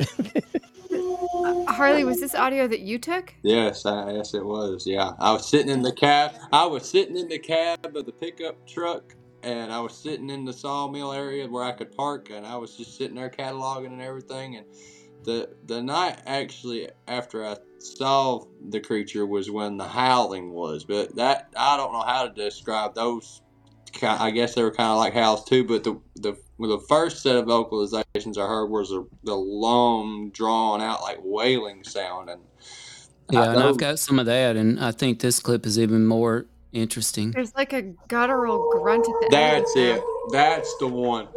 Uh, 1.44 1.70
Harley, 1.70 2.02
was 2.02 2.18
this 2.18 2.34
audio 2.34 2.66
that 2.68 2.80
you 2.80 2.98
took? 2.98 3.34
Yes, 3.42 3.84
I, 3.84 4.12
yes, 4.12 4.32
it 4.32 4.46
was. 4.46 4.86
Yeah, 4.86 5.12
I 5.18 5.34
was 5.34 5.46
sitting 5.46 5.68
in 5.68 5.82
the 5.82 5.92
cab. 5.92 6.32
I 6.54 6.64
was 6.64 6.88
sitting 6.88 7.18
in 7.18 7.28
the 7.28 7.38
cab 7.38 7.94
of 7.94 8.06
the 8.06 8.12
pickup 8.12 8.66
truck, 8.66 9.14
and 9.42 9.70
I 9.70 9.80
was 9.80 9.94
sitting 9.94 10.30
in 10.30 10.46
the 10.46 10.54
sawmill 10.54 11.12
area 11.12 11.46
where 11.46 11.64
I 11.64 11.72
could 11.72 11.94
park, 11.94 12.30
and 12.30 12.46
I 12.46 12.56
was 12.56 12.74
just 12.74 12.96
sitting 12.96 13.16
there 13.16 13.28
cataloging 13.28 13.92
and 13.92 14.00
everything. 14.00 14.56
And 14.56 14.64
the 15.24 15.50
the 15.66 15.82
night 15.82 16.20
actually 16.26 16.88
after 17.08 17.44
I 17.44 17.56
saw 17.78 18.44
the 18.70 18.80
creature 18.80 19.26
was 19.26 19.50
when 19.50 19.76
the 19.76 19.86
howling 19.86 20.52
was. 20.52 20.84
But 20.84 21.16
that 21.16 21.52
I 21.56 21.76
don't 21.76 21.92
know 21.92 22.00
how 22.00 22.26
to 22.26 22.32
describe 22.32 22.94
those. 22.94 23.42
Ki- 24.02 24.08
I 24.08 24.30
guess 24.30 24.54
they 24.54 24.62
were 24.62 24.72
kind 24.72 24.90
of 24.90 24.98
like 24.98 25.14
howls 25.14 25.44
too. 25.44 25.64
But 25.64 25.84
the 25.84 25.98
the 26.16 26.36
well, 26.58 26.78
the 26.78 26.84
first 26.86 27.22
set 27.22 27.36
of 27.36 27.46
vocalizations 27.46 28.36
I 28.36 28.46
heard 28.46 28.66
was 28.66 28.90
the, 28.90 29.06
the 29.24 29.34
long, 29.34 30.30
drawn 30.30 30.80
out, 30.80 31.02
like 31.02 31.18
wailing 31.22 31.84
sound, 31.84 32.28
and 32.28 32.40
Yeah, 33.30 33.52
and 33.52 33.62
I've 33.62 33.78
got 33.78 33.98
some 33.98 34.18
of 34.18 34.26
that, 34.26 34.56
and 34.56 34.78
I 34.80 34.90
think 34.90 35.20
this 35.20 35.40
clip 35.40 35.64
is 35.66 35.78
even 35.78 36.06
more 36.06 36.46
interesting. 36.72 37.30
There's 37.30 37.54
like 37.54 37.72
a 37.72 37.82
guttural 38.08 38.70
grunt 38.72 39.06
at 39.06 39.30
the 39.30 39.36
end. 39.36 39.64
That's 39.64 39.76
it. 39.76 40.02
That's 40.30 40.76
the 40.78 40.88
one. 40.88 41.28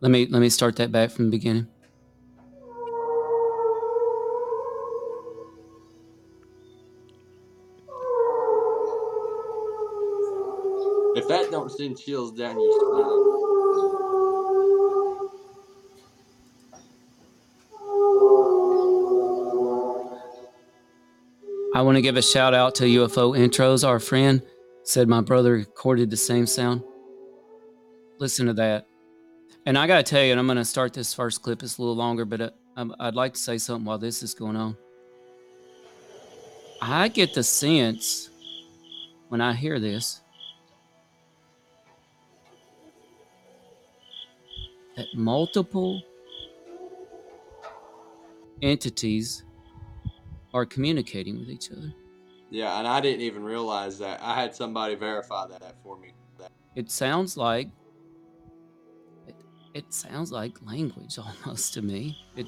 Let 0.00 0.10
me 0.10 0.26
let 0.26 0.40
me 0.40 0.48
start 0.48 0.76
that 0.76 0.92
back 0.92 1.10
from 1.10 1.26
the 1.26 1.30
beginning. 1.30 1.68
If 11.16 11.26
that 11.28 11.50
don't 11.50 11.70
send 11.70 11.98
chills 11.98 12.30
down 12.32 12.60
your 12.60 12.72
spine. 12.72 13.26
I 21.74 21.80
want 21.80 21.96
to 21.96 22.02
give 22.02 22.18
a 22.18 22.22
shout 22.22 22.52
out 22.52 22.74
to 22.74 22.84
UFO 22.84 23.34
Intros. 23.34 23.86
Our 23.86 23.98
friend 23.98 24.42
said 24.82 25.08
my 25.08 25.22
brother 25.22 25.52
recorded 25.52 26.10
the 26.10 26.18
same 26.18 26.46
sound. 26.46 26.82
Listen 28.18 28.44
to 28.46 28.52
that. 28.52 28.86
And 29.64 29.78
I 29.78 29.86
got 29.86 29.96
to 29.96 30.02
tell 30.02 30.22
you, 30.22 30.32
and 30.32 30.38
I'm 30.38 30.46
going 30.46 30.58
to 30.58 30.66
start 30.66 30.92
this 30.92 31.14
first 31.14 31.40
clip. 31.40 31.62
It's 31.62 31.78
a 31.78 31.80
little 31.80 31.96
longer, 31.96 32.26
but 32.26 32.40
uh, 32.42 32.50
um, 32.76 32.94
I'd 33.00 33.14
like 33.14 33.32
to 33.32 33.40
say 33.40 33.56
something 33.56 33.86
while 33.86 33.98
this 33.98 34.22
is 34.22 34.34
going 34.34 34.56
on. 34.56 34.76
I 36.82 37.08
get 37.08 37.32
the 37.32 37.42
sense 37.42 38.28
when 39.28 39.40
I 39.40 39.54
hear 39.54 39.80
this 39.80 40.20
that 44.96 45.06
multiple 45.14 46.02
entities 48.62 49.44
are 50.54 50.64
communicating 50.64 51.38
with 51.38 51.50
each 51.50 51.70
other. 51.70 51.92
Yeah, 52.50 52.78
and 52.78 52.88
I 52.88 53.00
didn't 53.00 53.22
even 53.22 53.44
realize 53.44 53.98
that. 53.98 54.20
I 54.22 54.34
had 54.34 54.54
somebody 54.54 54.94
verify 54.94 55.46
that 55.48 55.74
for 55.82 55.98
me. 55.98 56.12
It 56.74 56.90
sounds 56.90 57.36
like 57.36 57.68
it, 59.26 59.34
it 59.74 59.92
sounds 59.92 60.32
like 60.32 60.56
language 60.64 61.18
almost 61.44 61.74
to 61.74 61.82
me. 61.82 62.16
It 62.36 62.46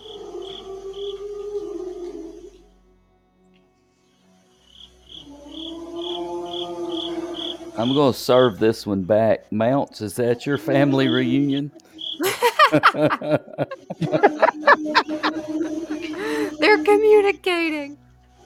I'm 7.78 7.94
going 7.94 8.12
to 8.12 8.18
serve 8.18 8.58
this 8.58 8.88
one 8.88 9.04
back. 9.04 9.52
Mounce, 9.52 10.00
is 10.00 10.16
that 10.16 10.44
your 10.46 10.58
family 10.58 11.06
reunion? 11.06 11.70
They're 16.60 16.82
communicating. 16.84 17.98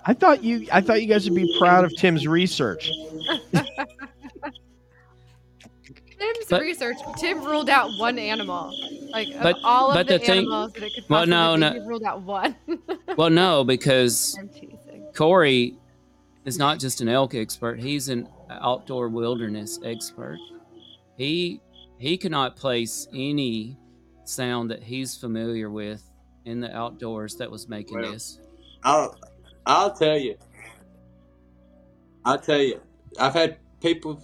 I 0.04 0.14
thought 0.14 0.42
you 0.42 0.66
I 0.72 0.80
thought 0.80 1.00
you 1.02 1.08
guys 1.08 1.28
would 1.28 1.36
be 1.36 1.54
proud 1.58 1.84
of 1.84 1.94
Tim's 1.96 2.26
research. 2.26 2.90
Tim's 6.18 6.46
But- 6.48 6.62
research. 6.62 6.96
Tim 7.18 7.42
ruled 7.44 7.68
out 7.70 7.90
one 7.98 8.18
animal. 8.18 8.72
Like 9.10 9.28
of 9.28 9.42
But- 9.42 9.56
all 9.64 9.90
of 9.90 9.94
but 9.94 10.06
the, 10.06 10.14
the 10.14 10.18
thing- 10.24 10.38
animals 10.40 10.72
that 10.74 10.82
it 10.84 10.92
could 10.94 11.04
Well, 11.08 11.26
no, 11.26 11.54
be, 11.54 11.60
no. 11.60 11.72
he 11.72 11.78
ruled 11.80 12.04
out 12.04 12.22
one. 12.22 12.54
well, 13.16 13.30
no, 13.30 13.64
because 13.64 14.38
Corey 15.14 15.74
is 16.44 16.58
not 16.58 16.78
just 16.80 17.00
an 17.00 17.08
elk 17.08 17.34
expert; 17.34 17.80
he's 17.80 18.08
an 18.08 18.28
outdoor 18.50 19.08
wilderness 19.08 19.78
expert. 19.84 20.38
He 21.16 21.60
he 22.02 22.16
cannot 22.16 22.56
place 22.56 23.06
any 23.14 23.78
sound 24.24 24.70
that 24.70 24.82
he's 24.82 25.16
familiar 25.16 25.70
with 25.70 26.02
in 26.44 26.58
the 26.60 26.74
outdoors 26.76 27.36
that 27.36 27.48
was 27.50 27.68
making 27.68 28.00
Well, 28.00 28.10
this. 28.12 28.40
I'll, 28.82 29.16
I'll 29.66 29.92
tell 29.94 30.18
you. 30.18 30.36
I'll 32.24 32.38
tell 32.40 32.60
you. 32.60 32.80
I've 33.20 33.34
had 33.34 33.58
people, 33.80 34.20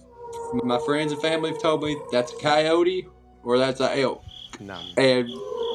my 0.63 0.77
friends 0.79 1.11
and 1.13 1.21
family 1.21 1.51
have 1.51 1.61
told 1.61 1.83
me 1.83 1.97
that's 2.11 2.33
a 2.33 2.37
coyote 2.37 3.07
or 3.43 3.57
that's 3.57 3.79
a 3.79 3.97
elk. 3.97 4.23
No. 4.59 4.77
And 4.97 5.29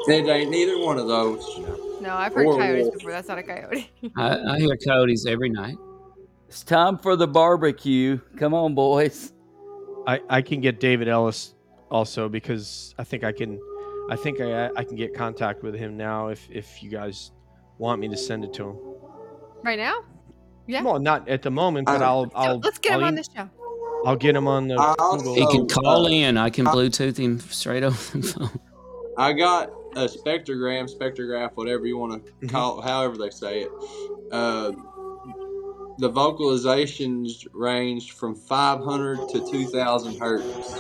it 0.07 0.29
ain't 0.29 0.51
neither 0.51 0.79
one 0.79 0.99
of 0.99 1.07
those. 1.09 1.43
No, 2.03 2.15
I've 2.15 2.35
heard 2.35 2.47
Or 2.47 2.59
coyotes 2.59 2.85
wolf. 2.85 2.95
before. 2.95 3.11
That's 3.13 3.29
not 3.29 3.39
a 3.39 3.43
coyote. 3.43 3.91
I, 4.17 4.39
I 4.55 4.59
hear 4.59 4.77
coyotes 4.77 5.25
every 5.27 5.49
night. 5.49 5.77
It's 6.49 6.63
time 6.63 6.99
for 6.99 7.17
the 7.17 7.27
barbecue. 7.27 8.19
Come 8.37 8.53
on, 8.53 8.75
boys. 8.75 9.33
I, 10.07 10.21
I 10.29 10.43
can 10.43 10.61
get 10.61 10.81
David 10.81 11.09
Ellis 11.09 11.55
also 11.95 12.29
because 12.29 12.93
I 12.99 13.05
think 13.05 13.23
I 13.25 13.31
can 13.33 13.61
I 14.11 14.17
think 14.17 14.41
I 14.41 14.69
I 14.77 14.83
can 14.85 14.97
get 14.97 15.15
contact 15.15 15.63
with 15.63 15.75
him 15.77 15.97
now 15.97 16.29
if 16.29 16.41
if 16.51 16.83
you 16.83 16.91
guys 16.91 17.31
want 17.79 18.01
me 18.01 18.09
to 18.09 18.17
send 18.17 18.45
it 18.45 18.53
to 18.55 18.63
him. 18.71 18.77
right 19.63 19.79
now? 19.79 20.03
Yeah. 20.67 20.83
Well, 20.83 20.99
not 20.99 21.29
at 21.29 21.43
the 21.43 21.51
moment, 21.51 21.87
but 21.87 22.03
I- 22.03 22.07
I'll 22.07 22.25
So 22.31 22.37
I'll 22.37 22.59
let's 22.59 22.79
get 22.79 22.93
him 22.95 23.01
I'll, 23.01 23.07
on 23.09 23.15
e- 23.15 23.23
the 23.23 23.29
show. 23.35 23.49
I'll 24.07 24.17
get 24.27 24.35
him 24.37 24.49
on 24.49 24.69
the 24.69 24.77
I'll- 24.79 25.17
Google. 25.19 25.35
He 25.35 25.47
can 25.47 25.67
call 25.69 26.07
uh, 26.07 26.11
in. 26.11 26.37
I 26.37 26.51
can 26.51 26.67
Bluetooth 26.67 27.17
him 27.17 27.39
straight 27.41 27.83
over 27.85 28.19
the 28.19 28.27
phone. 28.27 28.61
I 29.17 29.33
got 29.33 29.71
a 29.95 30.07
spectrogram, 30.19 30.85
spectrograph, 30.93 31.53
whatever 31.55 31.87
you 31.87 31.97
want 31.99 32.13
to 32.27 32.33
Mhm. 32.33 32.51
call, 32.51 32.81
however 32.81 33.17
they 33.17 33.31
say 33.31 33.55
it. 33.63 33.71
Uh, 34.33 34.73
the 35.99 36.11
vocalizations 36.11 37.47
ranged 37.53 38.11
from 38.13 38.35
500 38.35 39.29
to 39.29 39.39
2,000 39.49 40.19
hertz. 40.19 40.75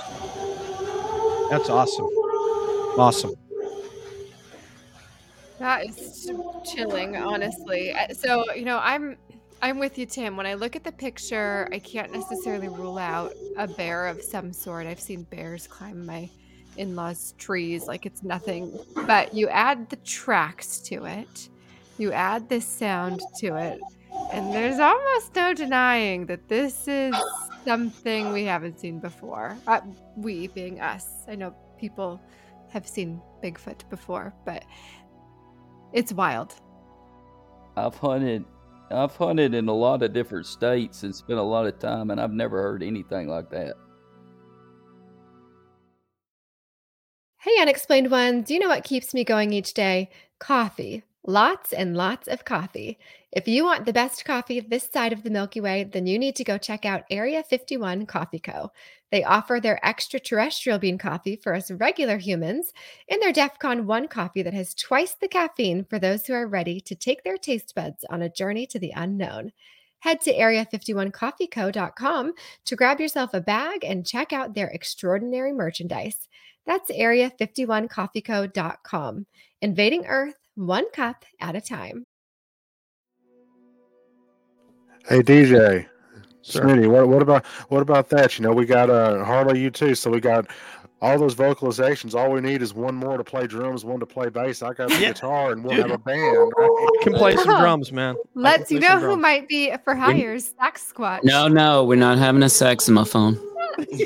That's 1.56 1.70
awesome. 1.70 2.06
Awesome. 2.98 3.34
That 5.60 5.86
is 5.86 6.28
chilling, 6.64 7.16
honestly. 7.16 7.92
Uh, 7.92 8.12
So, 8.12 8.52
you 8.54 8.64
know, 8.64 8.80
I'm 8.82 9.16
I'm 9.62 9.78
with 9.78 9.96
you, 9.96 10.04
Tim. 10.04 10.36
When 10.36 10.46
I 10.46 10.54
look 10.54 10.74
at 10.74 10.82
the 10.82 10.90
picture, 10.90 11.68
I 11.70 11.78
can't 11.78 12.12
necessarily 12.12 12.66
rule 12.66 12.98
out 12.98 13.34
a 13.56 13.68
bear 13.68 14.08
of 14.08 14.20
some 14.20 14.52
sort. 14.52 14.88
I've 14.88 14.98
seen 14.98 15.22
bears 15.30 15.68
climb 15.68 16.04
my 16.04 16.28
in-laws' 16.76 17.34
trees 17.38 17.86
like 17.86 18.04
it's 18.04 18.24
nothing. 18.24 18.76
But 19.06 19.32
you 19.32 19.48
add 19.48 19.88
the 19.90 19.96
tracks 19.98 20.80
to 20.90 21.04
it, 21.04 21.48
you 21.98 22.10
add 22.10 22.48
this 22.48 22.66
sound 22.66 23.22
to 23.38 23.54
it, 23.54 23.78
and 24.32 24.52
there's 24.52 24.80
almost 24.80 25.36
no 25.36 25.54
denying 25.54 26.26
that 26.26 26.48
this 26.48 26.88
is 26.88 27.14
something 27.64 28.32
we 28.32 28.44
haven't 28.44 28.78
seen 28.78 29.00
before. 29.00 29.56
Uh, 29.66 29.80
we 30.16 30.48
being 30.48 30.80
us. 30.80 31.06
I 31.28 31.34
know 31.34 31.54
people 31.78 32.20
have 32.70 32.86
seen 32.86 33.20
Bigfoot 33.42 33.88
before, 33.90 34.34
but 34.44 34.64
it's 35.92 36.12
wild. 36.12 36.54
I've 37.76 37.96
hunted 37.96 38.44
I've 38.90 39.16
hunted 39.16 39.54
in 39.54 39.68
a 39.68 39.74
lot 39.74 40.02
of 40.02 40.12
different 40.12 40.46
states 40.46 41.02
and 41.02 41.14
spent 41.14 41.38
a 41.38 41.42
lot 41.42 41.66
of 41.66 41.78
time 41.78 42.10
and 42.10 42.20
I've 42.20 42.32
never 42.32 42.60
heard 42.60 42.82
anything 42.82 43.28
like 43.28 43.50
that. 43.50 43.74
Hey, 47.38 47.60
unexplained 47.60 48.10
ones. 48.10 48.46
Do 48.46 48.54
you 48.54 48.60
know 48.60 48.68
what 48.68 48.84
keeps 48.84 49.14
me 49.14 49.24
going 49.24 49.52
each 49.52 49.74
day? 49.74 50.10
Coffee. 50.38 51.02
Lots 51.26 51.72
and 51.72 51.96
lots 51.96 52.28
of 52.28 52.44
coffee. 52.44 52.98
If 53.32 53.48
you 53.48 53.64
want 53.64 53.86
the 53.86 53.94
best 53.94 54.26
coffee 54.26 54.60
this 54.60 54.90
side 54.92 55.14
of 55.14 55.22
the 55.22 55.30
Milky 55.30 55.58
Way, 55.58 55.84
then 55.84 56.06
you 56.06 56.18
need 56.18 56.36
to 56.36 56.44
go 56.44 56.58
check 56.58 56.84
out 56.84 57.04
Area 57.10 57.42
51 57.42 58.04
Coffee 58.04 58.38
Co. 58.38 58.70
They 59.10 59.24
offer 59.24 59.58
their 59.58 59.82
extraterrestrial 59.84 60.78
bean 60.78 60.98
coffee 60.98 61.36
for 61.36 61.54
us 61.54 61.70
regular 61.70 62.18
humans 62.18 62.74
and 63.08 63.22
their 63.22 63.32
DEF 63.32 63.58
CON 63.58 63.86
1 63.86 64.08
coffee 64.08 64.42
that 64.42 64.52
has 64.52 64.74
twice 64.74 65.14
the 65.14 65.26
caffeine 65.26 65.84
for 65.84 65.98
those 65.98 66.26
who 66.26 66.34
are 66.34 66.46
ready 66.46 66.78
to 66.82 66.94
take 66.94 67.24
their 67.24 67.38
taste 67.38 67.74
buds 67.74 68.04
on 68.10 68.20
a 68.20 68.28
journey 68.28 68.66
to 68.66 68.78
the 68.78 68.92
unknown. 68.94 69.50
Head 70.00 70.20
to 70.22 70.34
area51coffeeco.com 70.34 72.34
to 72.66 72.76
grab 72.76 73.00
yourself 73.00 73.32
a 73.32 73.40
bag 73.40 73.82
and 73.82 74.06
check 74.06 74.34
out 74.34 74.54
their 74.54 74.68
extraordinary 74.68 75.54
merchandise. 75.54 76.28
That's 76.66 76.90
area51coffeeco.com. 76.90 79.26
Invading 79.62 80.04
Earth 80.04 80.43
one 80.56 80.90
cup 80.92 81.24
at 81.40 81.56
a 81.56 81.60
time. 81.60 82.04
Hey 85.08 85.20
DJ, 85.20 85.86
Sir. 86.42 86.62
Smitty, 86.62 86.88
what 86.90 87.08
what 87.08 87.22
about 87.22 87.44
what 87.68 87.82
about 87.82 88.08
that? 88.10 88.38
You 88.38 88.44
know, 88.44 88.52
we 88.52 88.64
got 88.64 88.88
uh 88.90 89.22
Harley 89.24 89.60
U 89.60 89.70
two, 89.70 89.94
so 89.94 90.10
we 90.10 90.20
got 90.20 90.46
all 91.02 91.18
those 91.18 91.34
vocalizations. 91.34 92.14
All 92.14 92.30
we 92.30 92.40
need 92.40 92.62
is 92.62 92.72
one 92.72 92.94
more 92.94 93.18
to 93.18 93.24
play 93.24 93.46
drums, 93.46 93.84
one 93.84 94.00
to 94.00 94.06
play 94.06 94.30
bass. 94.30 94.62
I 94.62 94.72
got 94.72 94.88
the 94.88 94.94
Yeah, 95.00 95.08
guitar, 95.08 95.52
and 95.52 95.62
we'll 95.62 95.74
dude. 95.74 95.82
have 95.82 95.90
a 95.90 95.98
band. 95.98 96.52
Right? 96.56 96.88
Can 97.02 97.12
play 97.14 97.36
some 97.36 97.58
drums, 97.60 97.92
man. 97.92 98.16
Let's 98.34 98.70
you 98.70 98.80
know 98.80 98.94
who 98.94 99.00
drums. 99.00 99.20
might 99.22 99.46
be 99.48 99.70
for 99.84 99.94
hires 99.94 100.52
sax 100.58 100.90
squatch. 100.90 101.20
No, 101.24 101.48
no, 101.48 101.84
we're 101.84 101.96
not 101.96 102.16
having 102.16 102.42
a 102.42 102.48
saxophone. 102.48 103.38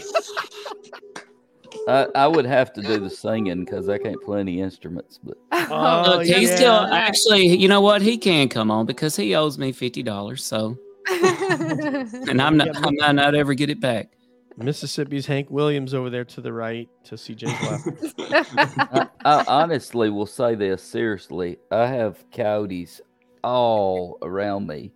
I, 1.88 2.07
I 2.14 2.26
would 2.26 2.45
have 2.45 2.73
to 2.75 2.83
do 2.83 2.99
the 3.00 3.09
singing 3.11 3.64
because 3.64 3.88
I 3.88 3.99
can't 3.99 4.23
play 4.23 4.40
any 4.40 4.61
instruments. 4.61 5.18
But 5.23 5.38
Oh, 5.52 5.75
uh, 5.75 6.07
Look, 6.16 6.26
he's 6.26 6.50
yeah. 6.50 6.57
still 6.57 6.75
actually. 6.75 7.47
You 7.47 7.68
know 7.68 7.80
what? 7.80 8.02
He 8.02 8.18
can 8.18 8.49
come 8.49 8.71
on 8.71 8.87
because 8.87 9.16
he 9.16 9.35
owes 9.35 9.59
me 9.59 9.73
fifty 9.73 10.02
dollars. 10.02 10.45
So, 10.45 10.76
and 11.09 12.40
I'm 12.40 12.57
not. 12.57 12.68
Yeah, 12.68 12.80
I'm 12.85 12.95
not, 12.95 13.14
not 13.14 13.35
ever 13.35 13.54
get 13.54 13.71
it 13.71 13.80
back. 13.80 14.11
Mississippi's 14.59 15.25
Hank 15.25 15.50
Williams 15.50 15.95
over 15.95 16.11
there 16.11 16.25
to 16.25 16.40
the 16.40 16.52
right, 16.52 16.88
to 17.04 17.14
CJ's 17.14 18.18
left. 18.18 18.75
I, 18.92 19.07
I 19.25 19.45
honestly 19.47 20.11
will 20.11 20.26
say 20.26 20.57
this 20.57 20.83
seriously. 20.83 21.59
I 21.71 21.87
have 21.87 22.25
coyotes 22.33 23.00
all 23.45 24.18
around 24.23 24.66
me, 24.66 24.92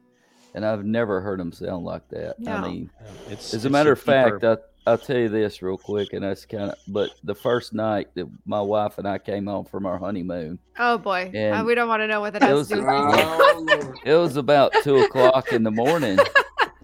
and 0.54 0.66
I've 0.66 0.84
never 0.84 1.20
heard 1.20 1.38
them 1.38 1.52
sound 1.52 1.84
like 1.84 2.08
that. 2.08 2.40
No. 2.40 2.52
I 2.52 2.68
mean, 2.68 2.90
It's, 3.30 3.54
as 3.54 3.64
a 3.64 3.68
it's 3.68 3.72
matter 3.72 3.92
of 3.92 4.00
fact, 4.00 4.40
superb. 4.40 4.58
I, 4.58 4.62
I'll 4.86 4.98
tell 4.98 5.16
you 5.18 5.28
this 5.28 5.62
real 5.62 5.76
quick, 5.78 6.12
and 6.12 6.24
that's 6.24 6.44
kind 6.44 6.70
of. 6.70 6.74
But 6.88 7.10
the 7.22 7.34
first 7.34 7.72
night 7.72 8.08
that 8.14 8.28
my 8.46 8.60
wife 8.60 8.98
and 8.98 9.06
I 9.06 9.18
came 9.18 9.46
home 9.46 9.64
from 9.64 9.86
our 9.86 9.98
honeymoon, 9.98 10.58
oh 10.78 10.98
boy, 10.98 11.30
Uh, 11.34 11.62
we 11.64 11.74
don't 11.76 11.88
want 11.88 12.00
to 12.00 12.08
know 12.08 12.20
what 12.20 12.32
that 12.32 12.42
it 12.42 12.46
has 12.46 12.54
was 12.54 12.68
to 12.68 12.74
do. 12.76 12.80
with 12.80 12.90
Oh, 12.90 13.94
it 14.04 14.14
was 14.14 14.36
about 14.36 14.72
two 14.82 14.96
o'clock 14.98 15.52
in 15.52 15.62
the 15.62 15.70
morning, 15.70 16.18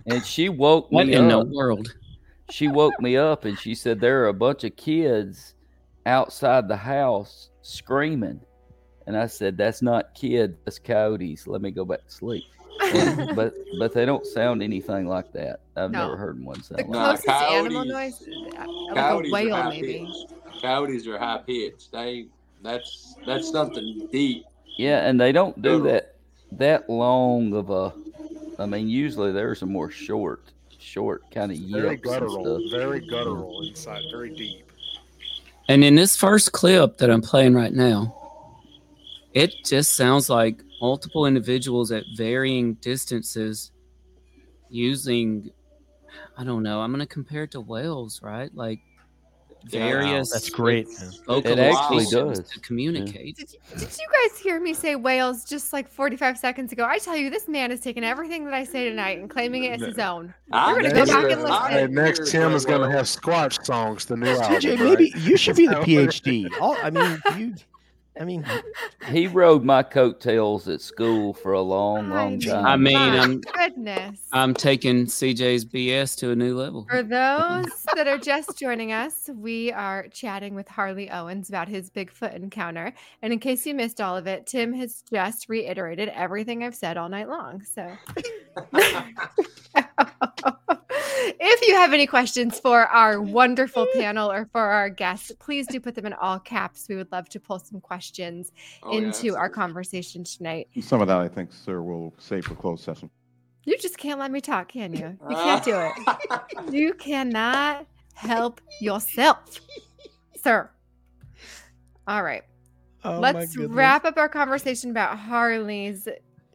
and 0.06 0.24
she 0.24 0.48
woke 0.48 0.90
What 0.90 1.06
me 1.08 1.14
in 1.14 1.28
the 1.28 1.38
up. 1.40 1.48
world? 1.48 1.88
she 2.50 2.66
woke 2.68 2.98
me 3.00 3.14
up 3.16 3.44
and 3.44 3.58
she 3.58 3.74
said 3.74 4.00
there 4.00 4.24
are 4.24 4.28
a 4.28 4.32
bunch 4.32 4.64
of 4.64 4.74
kids 4.74 5.54
outside 6.06 6.66
the 6.66 6.74
house 6.78 7.50
screaming 7.60 8.40
and 9.06 9.14
i 9.18 9.26
said 9.26 9.54
that's 9.58 9.82
not 9.82 10.14
kids 10.14 10.56
that's 10.64 10.78
coyotes 10.78 11.46
let 11.46 11.60
me 11.60 11.70
go 11.70 11.84
back 11.84 12.02
to 12.06 12.10
sleep 12.10 12.44
And- 12.94 13.36
but 13.36 13.54
but 13.78 13.92
they 13.94 14.04
don't 14.06 14.26
sound 14.26 14.62
anything 14.62 15.06
like 15.06 15.32
that 15.32 15.60
i've 15.76 15.90
No. 15.90 16.04
never 16.06 16.16
heard 16.16 16.42
one 16.44 16.62
sound 16.62 16.78
the 16.78 16.82
like 16.84 16.90
Nah, 16.90 17.06
closest 17.16 17.28
animal 17.28 17.84
noise, 17.84 18.28
uh, 18.58 18.66
like 18.94 19.24
a 19.26 19.30
whale, 19.30 19.68
maybe. 19.70 20.06
pitched. 20.06 20.62
Coyotes 20.62 21.06
are 21.06 21.18
high 21.18 21.38
pitched. 21.46 21.92
They 21.92 22.26
that's 22.62 23.14
that's 23.26 23.50
something 23.50 24.08
deep. 24.10 24.44
yeah 24.76 25.06
and 25.08 25.20
they 25.20 25.30
don't 25.32 25.60
do 25.62 25.70
Totally. 25.78 25.90
that 25.92 26.14
that 26.52 26.90
long 26.90 27.52
of 27.54 27.70
a 27.70 27.92
i 28.60 28.66
mean 28.66 28.88
usually 28.88 29.30
there's 29.32 29.62
a 29.62 29.66
more 29.66 29.90
short 29.90 30.42
short 30.80 31.22
kind 31.30 31.52
of 31.52 31.58
Very 31.58 31.82
yelps 31.82 31.92
and 31.94 32.02
guttural, 32.02 32.58
stuff 32.68 32.70
very 32.80 33.00
guttural 33.00 33.62
inside, 33.68 34.02
very 34.10 34.30
deep. 34.34 34.64
And 35.68 35.84
in 35.84 35.96
this 35.96 36.16
first 36.16 36.52
clip 36.52 36.96
that 36.98 37.10
I'm 37.10 37.20
playing 37.20 37.52
right 37.54 37.72
now, 37.74 38.14
it 39.34 39.52
just 39.66 39.94
sounds 39.94 40.30
like 40.30 40.62
multiple 40.80 41.26
individuals 41.26 41.92
at 41.92 42.04
varying 42.16 42.74
distances 42.74 43.72
using, 44.70 45.50
I 46.36 46.44
don't 46.44 46.62
know, 46.62 46.80
I'm 46.80 46.90
going 46.92 47.00
to 47.00 47.06
compare 47.06 47.44
it 47.44 47.52
to 47.52 47.60
whales, 47.60 48.20
right? 48.22 48.54
Like 48.54 48.80
Yeah, 49.70 49.80
various 49.80 50.30
That's 50.30 50.50
great, 50.50 50.86
vocal 51.26 51.52
It 51.52 51.58
actually 51.58 52.06
does. 52.06 52.48
to 52.50 52.60
communicate. 52.60 53.36
Did, 53.36 53.48
did 53.76 53.80
you 53.80 54.06
guys 54.12 54.38
hear 54.38 54.60
me 54.60 54.72
say 54.72 54.94
whales 54.94 55.44
just 55.44 55.72
like 55.72 55.88
45 55.88 56.38
seconds 56.38 56.72
ago? 56.72 56.84
I 56.84 56.98
tell 56.98 57.16
you, 57.16 57.28
this 57.30 57.48
man 57.48 57.70
has 57.70 57.80
taken 57.80 58.04
everything 58.04 58.44
that 58.44 58.54
I 58.54 58.64
say 58.64 58.88
tonight 58.88 59.18
and 59.18 59.28
claiming 59.28 59.64
it 59.64 59.80
as 59.80 59.86
his 59.86 59.98
own. 59.98 60.32
I 60.52 60.72
We're 60.72 60.82
gonna 60.82 60.94
go 60.94 61.06
back 61.06 61.30
and 61.30 61.42
listen. 61.42 61.50
I 61.50 61.70
Hey, 61.70 61.86
next 61.88 62.30
Tim 62.30 62.52
is 62.52 62.64
going 62.64 62.88
to 62.88 62.96
have 62.96 63.06
Squatch 63.06 63.64
songs, 63.64 64.04
the 64.04 64.16
new 64.16 64.28
album. 64.28 64.60
TJ, 64.60 64.70
right? 64.70 64.80
maybe 64.80 65.12
you 65.16 65.36
should 65.36 65.56
be 65.56 65.66
the 65.66 65.74
PhD. 65.76 66.50
All, 66.60 66.76
I 66.82 66.90
mean, 66.90 67.20
you. 67.36 67.54
I 68.20 68.24
mean, 68.24 68.44
he 69.06 69.28
rode 69.28 69.64
my 69.64 69.82
coattails 69.82 70.68
at 70.68 70.80
school 70.80 71.34
for 71.34 71.52
a 71.52 71.60
long 71.60 72.10
oh, 72.10 72.14
long 72.14 72.40
time 72.40 72.66
I 72.66 72.76
mean, 72.76 72.94
My 72.94 73.18
I'm 73.18 73.40
goodness. 73.40 74.20
I'm 74.32 74.54
taking 74.54 75.06
CJ's 75.06 75.64
BS 75.64 76.16
to 76.18 76.30
a 76.32 76.36
new 76.36 76.56
level. 76.56 76.84
For 76.90 77.02
those 77.02 77.86
that 77.94 78.08
are 78.08 78.18
just 78.18 78.58
joining 78.58 78.92
us, 78.92 79.30
we 79.34 79.70
are 79.72 80.08
chatting 80.08 80.54
with 80.54 80.68
Harley 80.68 81.08
Owens 81.10 81.48
about 81.48 81.68
his 81.68 81.90
Bigfoot 81.90 82.34
encounter. 82.34 82.92
And 83.22 83.32
in 83.32 83.38
case 83.38 83.64
you 83.66 83.74
missed 83.74 84.00
all 84.00 84.16
of 84.16 84.26
it, 84.26 84.46
Tim 84.46 84.72
has 84.74 85.02
just 85.12 85.48
reiterated 85.48 86.08
everything 86.08 86.64
I've 86.64 86.74
said 86.74 86.96
all 86.96 87.08
night 87.08 87.28
long. 87.28 87.62
So 87.62 87.88
if 91.40 91.68
you 91.68 91.74
have 91.74 91.92
any 91.92 92.06
questions 92.06 92.58
for 92.58 92.86
our 92.86 93.20
wonderful 93.20 93.86
panel 93.94 94.30
or 94.30 94.48
for 94.50 94.62
our 94.62 94.90
guests, 94.90 95.30
please 95.38 95.68
do 95.68 95.78
put 95.78 95.94
them 95.94 96.06
in 96.06 96.14
all 96.14 96.40
caps. 96.40 96.86
We 96.88 96.96
would 96.96 97.12
love 97.12 97.28
to 97.30 97.40
pull 97.40 97.60
some 97.60 97.80
questions 97.80 98.07
Oh, 98.82 98.92
yeah, 98.92 98.98
into 98.98 99.08
our 99.36 99.46
absolutely. 99.46 99.54
conversation 99.54 100.24
tonight. 100.24 100.68
Some 100.80 101.00
of 101.00 101.08
that, 101.08 101.18
I 101.18 101.28
think, 101.28 101.52
sir, 101.52 101.82
we'll 101.82 102.14
save 102.18 102.44
for 102.44 102.54
closed 102.54 102.84
session. 102.84 103.10
You 103.64 103.76
just 103.76 103.98
can't 103.98 104.18
let 104.18 104.30
me 104.30 104.40
talk, 104.40 104.68
can 104.68 104.94
you? 104.94 105.18
You 105.28 105.36
can't 105.36 105.64
do 105.64 105.76
it. 105.76 106.72
You 106.72 106.94
cannot 106.94 107.86
help 108.14 108.60
yourself, 108.80 109.60
sir. 110.42 110.70
All 112.06 112.22
right. 112.22 112.44
oh 113.04 113.20
Let's 113.20 113.56
wrap 113.56 114.04
up 114.04 114.16
our 114.16 114.28
conversation 114.28 114.90
about 114.90 115.18
Harley's 115.18 116.08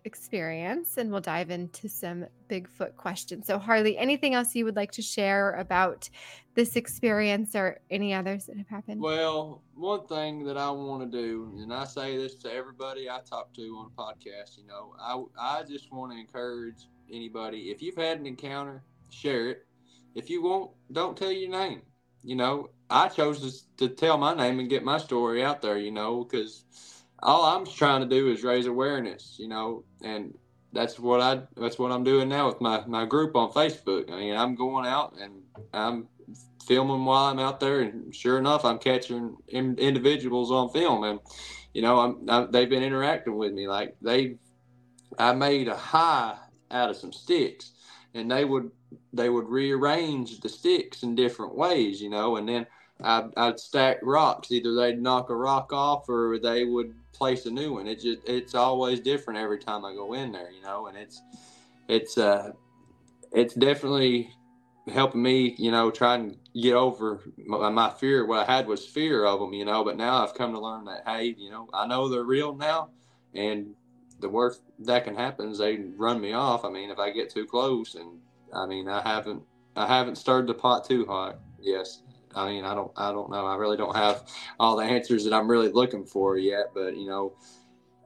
experience 0.05 0.97
and 0.97 1.11
we'll 1.11 1.21
dive 1.21 1.49
into 1.49 1.87
some 1.87 2.25
Bigfoot 2.49 2.95
questions. 2.95 3.47
So, 3.47 3.57
Harley, 3.57 3.97
anything 3.97 4.33
else 4.33 4.55
you 4.55 4.65
would 4.65 4.75
like 4.75 4.91
to 4.91 5.01
share 5.01 5.53
about 5.53 6.09
this 6.55 6.75
experience 6.75 7.55
or 7.55 7.79
any 7.89 8.13
others 8.13 8.45
that 8.45 8.57
have 8.57 8.67
happened? 8.67 9.01
Well, 9.01 9.63
one 9.75 10.05
thing 10.07 10.43
that 10.45 10.57
I 10.57 10.69
want 10.69 11.09
to 11.09 11.17
do, 11.17 11.51
and 11.57 11.73
I 11.73 11.85
say 11.85 12.17
this 12.17 12.35
to 12.35 12.53
everybody 12.53 13.09
I 13.09 13.19
talk 13.27 13.53
to 13.53 13.61
on 13.77 13.87
a 13.87 14.01
podcast, 14.01 14.57
you 14.57 14.67
know, 14.67 14.95
I, 14.99 15.59
I 15.59 15.63
just 15.63 15.91
want 15.91 16.11
to 16.11 16.19
encourage 16.19 16.87
anybody 17.11 17.71
if 17.71 17.81
you've 17.81 17.95
had 17.95 18.19
an 18.19 18.25
encounter, 18.25 18.83
share 19.09 19.49
it. 19.49 19.65
If 20.15 20.29
you 20.29 20.43
won't, 20.43 20.71
don't 20.91 21.17
tell 21.17 21.31
your 21.31 21.49
name. 21.49 21.81
You 22.23 22.35
know, 22.35 22.69
I 22.89 23.09
chose 23.09 23.65
to, 23.77 23.87
to 23.87 23.95
tell 23.95 24.17
my 24.17 24.33
name 24.33 24.59
and 24.59 24.69
get 24.69 24.83
my 24.83 24.97
story 24.97 25.43
out 25.43 25.61
there, 25.61 25.77
you 25.77 25.91
know, 25.91 26.23
because 26.23 26.63
all 27.23 27.45
I'm 27.45 27.65
trying 27.65 28.01
to 28.01 28.07
do 28.07 28.31
is 28.31 28.43
raise 28.43 28.65
awareness, 28.65 29.38
you 29.39 29.47
know, 29.47 29.83
and 30.03 30.33
that's 30.73 30.99
what 30.99 31.21
I 31.21 31.41
that's 31.55 31.79
what 31.79 31.91
I'm 31.91 32.03
doing 32.03 32.29
now 32.29 32.47
with 32.47 32.59
my, 32.59 32.83
my 32.86 33.05
group 33.05 33.36
on 33.36 33.51
Facebook. 33.51 34.12
I 34.12 34.17
mean, 34.17 34.36
I'm 34.36 34.55
going 34.55 34.86
out 34.86 35.15
and 35.19 35.41
I'm 35.73 36.07
filming 36.65 37.05
while 37.05 37.25
I'm 37.25 37.39
out 37.39 37.59
there, 37.59 37.81
and 37.81 38.13
sure 38.13 38.38
enough, 38.38 38.65
I'm 38.65 38.79
catching 38.79 39.38
in, 39.47 39.75
individuals 39.77 40.51
on 40.51 40.69
film, 40.69 41.03
and 41.03 41.19
you 41.73 41.81
know, 41.81 41.99
I'm, 41.99 42.29
I, 42.29 42.45
they've 42.49 42.69
been 42.69 42.83
interacting 42.83 43.36
with 43.36 43.53
me. 43.53 43.67
Like 43.67 43.95
they, 44.01 44.36
I 45.17 45.33
made 45.33 45.67
a 45.67 45.77
high 45.77 46.38
out 46.71 46.89
of 46.89 46.97
some 46.97 47.13
sticks, 47.13 47.71
and 48.13 48.29
they 48.29 48.43
would 48.43 48.71
they 49.13 49.29
would 49.29 49.47
rearrange 49.47 50.39
the 50.39 50.49
sticks 50.49 51.03
in 51.03 51.15
different 51.15 51.55
ways, 51.55 52.01
you 52.01 52.09
know, 52.09 52.36
and 52.36 52.49
then 52.49 52.65
I'd, 53.01 53.29
I'd 53.36 53.60
stack 53.60 53.97
rocks. 54.01 54.51
Either 54.51 54.73
they'd 54.73 55.01
knock 55.01 55.29
a 55.29 55.36
rock 55.36 55.73
off, 55.73 56.08
or 56.10 56.39
they 56.39 56.65
would 56.65 56.93
place 57.13 57.45
a 57.45 57.51
new 57.51 57.73
one. 57.73 57.88
It 57.88 58.01
just 58.01 58.27
it's 58.27 58.56
always 58.56 58.99
different 58.99 59.39
every 59.39 59.60
time 59.60 59.86
I 59.86 59.93
go 59.93 60.13
in 60.13 60.32
there, 60.32 60.51
you 60.51 60.62
know, 60.62 60.88
and 60.88 60.97
it's 60.97 61.21
it's 61.88 62.17
uh 62.17 62.51
it's 63.32 63.53
definitely 63.53 64.29
helping 64.91 65.21
me, 65.21 65.56
you 65.58 65.71
know, 65.71 65.89
try 65.89 66.15
and 66.15 66.38
get 66.62 66.73
over 66.73 67.21
my, 67.38 67.69
my 67.69 67.89
fear. 67.89 68.25
What 68.25 68.47
I 68.47 68.56
had 68.56 68.67
was 68.67 68.86
fear 68.86 69.25
of 69.25 69.39
them, 69.39 69.53
you 69.53 69.65
know, 69.65 69.84
but 69.84 69.97
now 69.97 70.23
I've 70.23 70.34
come 70.34 70.51
to 70.53 70.60
learn 70.60 70.86
that, 70.86 71.03
hey, 71.08 71.36
you 71.38 71.49
know, 71.49 71.69
I 71.73 71.88
know 71.88 72.10
they're 72.10 72.23
real 72.23 72.56
now, 72.56 72.89
and 73.34 73.75
the 74.19 74.29
worst 74.29 74.62
that 74.79 75.06
can 75.06 75.15
happen 75.15 75.49
is 75.49 75.58
they 75.58 75.77
run 75.97 76.19
me 76.19 76.34
off. 76.34 76.65
I 76.65 76.69
mean, 76.69 76.89
if 76.89 76.99
I 76.99 77.12
get 77.12 77.29
too 77.29 77.45
close, 77.45 77.95
and 77.95 78.19
I 78.53 78.65
mean, 78.65 78.88
I 78.89 79.01
haven't, 79.01 79.43
I 79.75 79.88
haven't 79.88 80.17
stirred 80.17 80.47
the 80.47 80.53
pot 80.53 80.86
too 80.86 81.06
hot. 81.06 81.39
Yes, 81.62 82.03
I 82.36 82.48
mean, 82.50 82.65
I 82.65 82.74
don't, 82.74 82.91
I 82.98 83.12
don't 83.12 83.30
know. 83.30 83.46
I 83.46 83.56
really 83.56 83.78
don't 83.78 83.96
have 83.96 84.24
all 84.60 84.76
the 84.76 84.84
answers 84.84 85.24
that 85.26 85.34
I'm 85.34 85.48
really 85.50 85.69
looking 85.69 86.06
for 86.06 86.38
yet, 86.38 86.72
but 86.74 86.96
you 86.98 87.08
know, 87.08 87.34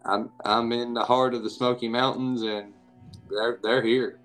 I'm 0.06 0.30
I'm 0.46 0.72
in 0.72 0.94
the 0.94 1.04
heart 1.04 1.34
of 1.34 1.44
the 1.44 1.50
Smoky 1.50 1.88
Mountains, 1.88 2.42
and 2.42 2.74
they're 3.30 3.60
they're 3.62 3.82
here. 3.82 4.20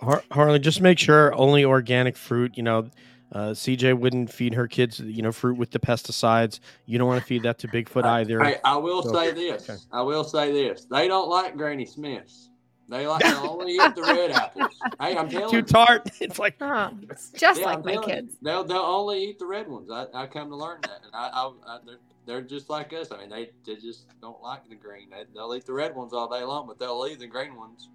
Har- 0.00 0.24
Harley, 0.30 0.58
just 0.58 0.80
make 0.80 0.98
sure 0.98 1.34
only 1.34 1.64
organic 1.64 2.16
fruit. 2.16 2.56
You 2.56 2.62
know, 2.62 2.90
uh, 3.32 3.50
CJ 3.50 3.98
wouldn't 3.98 4.30
feed 4.32 4.54
her 4.54 4.68
kids, 4.68 5.00
you 5.00 5.22
know, 5.22 5.32
fruit 5.32 5.56
with 5.56 5.70
the 5.70 5.78
pesticides. 5.78 6.60
You 6.86 6.98
don't 6.98 7.08
want 7.08 7.20
to 7.20 7.26
feed 7.26 7.42
that 7.44 7.58
to 7.60 7.68
Bigfoot 7.68 8.04
either. 8.04 8.42
Hey, 8.42 8.56
I 8.64 8.76
will 8.76 9.02
So- 9.02 9.12
say 9.12 9.30
this. 9.32 9.68
okay. 9.68 9.78
I 9.92 10.02
will 10.02 10.24
say 10.24 10.52
this. 10.52 10.84
They 10.90 11.08
don't 11.08 11.28
like 11.28 11.56
Granny 11.56 11.86
Smiths. 11.86 12.50
They 12.88 13.06
like 13.06 13.22
to 13.22 13.36
only 13.40 13.72
eat 13.72 13.94
the 13.94 14.02
red 14.02 14.30
apples. 14.30 14.80
Hey, 15.00 15.16
I'm 15.16 15.28
telling 15.28 15.50
Too 15.50 15.56
you. 15.56 15.62
tart. 15.62 16.08
It's 16.20 16.38
like 16.38 16.54
Oh, 16.60 16.90
it's 17.10 17.30
just 17.30 17.60
Yeah, 17.60 17.66
like 17.66 17.78
I'm 17.78 17.84
my 17.84 17.92
telling 17.94 18.08
you. 18.10 18.14
kids. 18.16 18.36
They'll 18.42 18.62
they'll 18.64 18.78
only 18.78 19.24
eat 19.24 19.38
the 19.40 19.46
red 19.46 19.66
ones. 19.66 19.90
I, 19.90 20.06
I 20.14 20.26
come 20.26 20.50
to 20.50 20.56
learn 20.56 20.80
that, 20.82 21.00
and 21.04 21.10
I, 21.12 21.28
I, 21.32 21.52
I 21.66 21.78
they're, 21.84 21.98
they're 22.26 22.42
just 22.42 22.70
like 22.70 22.92
us. 22.92 23.10
I 23.10 23.18
mean, 23.18 23.28
they, 23.28 23.50
they 23.66 23.74
just 23.76 24.06
don't 24.20 24.40
like 24.40 24.68
the 24.68 24.76
green. 24.76 25.10
They, 25.10 25.24
they'll 25.34 25.54
eat 25.54 25.66
the 25.66 25.72
red 25.72 25.96
ones 25.96 26.12
all 26.12 26.28
day 26.28 26.44
long, 26.44 26.66
but 26.68 26.78
they'll 26.78 27.00
leave 27.00 27.18
the 27.18 27.26
green 27.26 27.56
ones. 27.56 27.88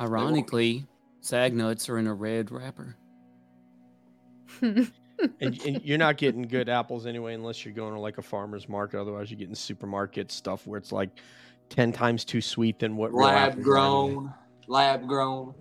Ironically, 0.00 0.86
sag 1.20 1.54
nuts 1.54 1.88
are 1.88 1.98
in 1.98 2.06
a 2.06 2.14
red 2.14 2.50
wrapper. 2.50 2.96
and, 4.60 4.90
and 5.40 5.80
you're 5.82 5.98
not 5.98 6.16
getting 6.16 6.42
good 6.42 6.68
apples 6.68 7.06
anyway 7.06 7.34
unless 7.34 7.64
you're 7.64 7.74
going 7.74 7.94
to 7.94 8.00
like 8.00 8.18
a 8.18 8.22
farmer's 8.22 8.68
market. 8.68 9.00
Otherwise, 9.00 9.30
you're 9.30 9.38
getting 9.38 9.54
supermarket 9.54 10.30
stuff 10.30 10.66
where 10.66 10.78
it's 10.78 10.92
like 10.92 11.10
ten 11.74 11.92
times 11.92 12.24
too 12.24 12.40
sweet 12.40 12.78
than 12.78 12.96
what 12.96 13.12
Lab 13.12 13.52
apples 13.52 13.66
are 13.66 13.78
anyway. 13.78 14.14
grown, 14.14 14.34
lab 14.68 15.08
grown. 15.08 15.54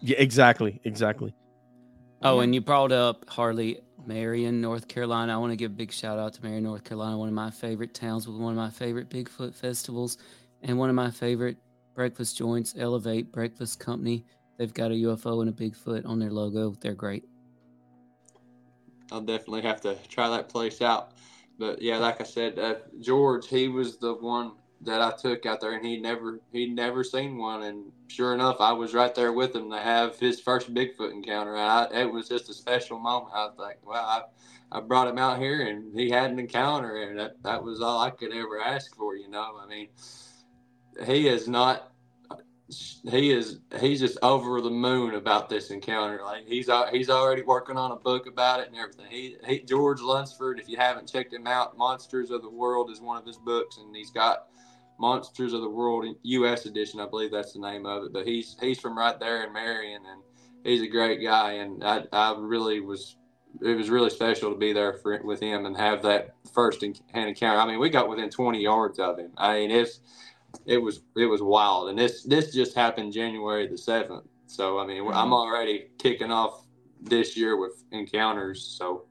Yeah, 0.00 0.16
exactly, 0.18 0.80
exactly. 0.84 1.34
Oh, 2.22 2.40
and 2.40 2.54
you 2.54 2.60
brought 2.60 2.92
up 2.92 3.28
Harley, 3.28 3.80
Marion, 4.06 4.60
North 4.60 4.86
Carolina. 4.86 5.34
I 5.34 5.36
want 5.38 5.50
to 5.52 5.56
give 5.56 5.72
a 5.72 5.74
big 5.74 5.90
shout 5.90 6.20
out 6.20 6.34
to 6.34 6.42
Marion, 6.42 6.62
North 6.62 6.84
Carolina, 6.84 7.18
one 7.18 7.28
of 7.28 7.34
my 7.34 7.50
favorite 7.50 7.94
towns 7.94 8.28
with 8.28 8.36
one 8.36 8.52
of 8.52 8.56
my 8.56 8.70
favorite 8.70 9.10
Bigfoot 9.10 9.54
festivals 9.54 10.18
and 10.62 10.78
one 10.78 10.88
of 10.88 10.94
my 10.94 11.10
favorite 11.10 11.56
breakfast 11.94 12.36
joints, 12.36 12.74
Elevate 12.78 13.32
Breakfast 13.32 13.80
Company. 13.80 14.24
They've 14.58 14.72
got 14.72 14.92
a 14.92 14.94
UFO 14.94 15.40
and 15.40 15.50
a 15.50 15.52
Bigfoot 15.52 16.06
on 16.06 16.20
their 16.20 16.30
logo. 16.30 16.76
They're 16.80 16.94
great. 16.94 17.24
I'll 19.10 19.20
definitely 19.20 19.62
have 19.62 19.80
to 19.80 19.96
try 20.08 20.28
that 20.30 20.48
place 20.48 20.80
out. 20.80 21.12
But 21.58 21.82
yeah, 21.82 21.98
like 21.98 22.20
I 22.20 22.24
said, 22.24 22.58
uh, 22.58 22.76
George, 23.00 23.48
he 23.48 23.66
was 23.66 23.98
the 23.98 24.14
one 24.14 24.52
that 24.84 25.00
I 25.00 25.12
took 25.12 25.46
out 25.46 25.60
there, 25.60 25.72
and 25.72 25.84
he 25.84 25.98
never 25.98 26.40
he'd 26.52 26.74
never 26.74 27.04
seen 27.04 27.38
one. 27.38 27.62
And 27.62 27.92
sure 28.08 28.34
enough, 28.34 28.56
I 28.60 28.72
was 28.72 28.94
right 28.94 29.14
there 29.14 29.32
with 29.32 29.54
him 29.54 29.70
to 29.70 29.78
have 29.78 30.18
his 30.18 30.40
first 30.40 30.72
Bigfoot 30.72 31.12
encounter. 31.12 31.54
And 31.54 31.60
I, 31.60 32.00
it 32.00 32.12
was 32.12 32.28
just 32.28 32.48
a 32.50 32.54
special 32.54 32.98
moment. 32.98 33.34
I 33.34 33.44
was 33.44 33.58
like, 33.58 33.84
wow, 33.86 34.24
I, 34.72 34.78
I 34.78 34.80
brought 34.80 35.08
him 35.08 35.18
out 35.18 35.38
here, 35.38 35.66
and 35.66 35.98
he 35.98 36.10
had 36.10 36.30
an 36.30 36.38
encounter, 36.38 36.96
and 37.02 37.18
that, 37.18 37.42
that 37.42 37.62
was 37.62 37.80
all 37.80 38.00
I 38.00 38.10
could 38.10 38.32
ever 38.32 38.60
ask 38.60 38.94
for. 38.96 39.16
You 39.16 39.28
know, 39.28 39.58
I 39.62 39.66
mean, 39.66 39.88
he 41.04 41.28
is 41.28 41.48
not 41.48 41.92
he 43.10 43.30
is 43.32 43.58
he's 43.80 44.00
just 44.00 44.18
over 44.22 44.60
the 44.60 44.70
moon 44.70 45.14
about 45.14 45.48
this 45.48 45.70
encounter. 45.70 46.20
Like 46.24 46.46
he's 46.46 46.70
he's 46.90 47.10
already 47.10 47.42
working 47.42 47.76
on 47.76 47.92
a 47.92 47.96
book 47.96 48.26
about 48.26 48.60
it 48.60 48.68
and 48.68 48.76
everything. 48.76 49.06
He, 49.10 49.36
he 49.46 49.60
George 49.60 50.00
Lunsford, 50.00 50.58
if 50.58 50.68
you 50.68 50.76
haven't 50.76 51.10
checked 51.10 51.32
him 51.32 51.46
out, 51.46 51.76
Monsters 51.76 52.30
of 52.30 52.42
the 52.42 52.50
World 52.50 52.90
is 52.90 53.00
one 53.00 53.18
of 53.18 53.26
his 53.26 53.36
books, 53.36 53.78
and 53.78 53.94
he's 53.94 54.10
got 54.10 54.46
Monsters 54.98 55.52
of 55.52 55.60
the 55.60 55.68
World 55.68 56.06
U.S. 56.22 56.66
edition, 56.66 57.00
I 57.00 57.06
believe 57.06 57.30
that's 57.30 57.52
the 57.52 57.60
name 57.60 57.86
of 57.86 58.04
it. 58.04 58.12
But 58.12 58.26
he's 58.26 58.56
he's 58.60 58.80
from 58.80 58.96
right 58.96 59.18
there 59.18 59.44
in 59.44 59.52
Marion, 59.52 60.02
and 60.10 60.22
he's 60.64 60.82
a 60.82 60.88
great 60.88 61.22
guy, 61.22 61.52
and 61.52 61.84
I 61.84 62.04
I 62.12 62.34
really 62.38 62.80
was. 62.80 63.16
It 63.60 63.76
was 63.76 63.90
really 63.90 64.08
special 64.08 64.50
to 64.50 64.56
be 64.56 64.72
there 64.72 64.94
for, 64.94 65.22
with 65.22 65.38
him 65.38 65.66
and 65.66 65.76
have 65.76 66.00
that 66.04 66.36
first 66.54 66.80
hand 66.80 66.98
encounter. 67.14 67.60
I 67.60 67.66
mean, 67.66 67.78
we 67.78 67.90
got 67.90 68.08
within 68.08 68.30
20 68.30 68.62
yards 68.62 68.98
of 68.98 69.18
him. 69.18 69.30
I 69.36 69.58
mean, 69.58 69.70
it's 69.70 70.00
it 70.66 70.78
was 70.78 71.00
it 71.16 71.26
was 71.26 71.42
wild 71.42 71.88
and 71.88 71.98
this 71.98 72.22
this 72.24 72.52
just 72.52 72.74
happened 72.74 73.12
january 73.12 73.66
the 73.66 73.74
7th 73.74 74.24
so 74.46 74.78
i 74.78 74.86
mean 74.86 75.00
i'm 75.00 75.06
mm-hmm. 75.06 75.32
already 75.32 75.86
kicking 75.98 76.30
off 76.30 76.66
this 77.00 77.36
year 77.36 77.56
with 77.56 77.84
encounters 77.92 78.62
so 78.62 79.04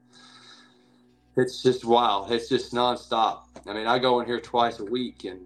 it's 1.36 1.62
just 1.62 1.84
wild 1.84 2.30
it's 2.30 2.48
just 2.48 2.72
nonstop 2.72 3.42
i 3.66 3.72
mean 3.72 3.86
i 3.86 3.98
go 3.98 4.20
in 4.20 4.26
here 4.26 4.40
twice 4.40 4.78
a 4.78 4.84
week 4.84 5.24
and 5.24 5.40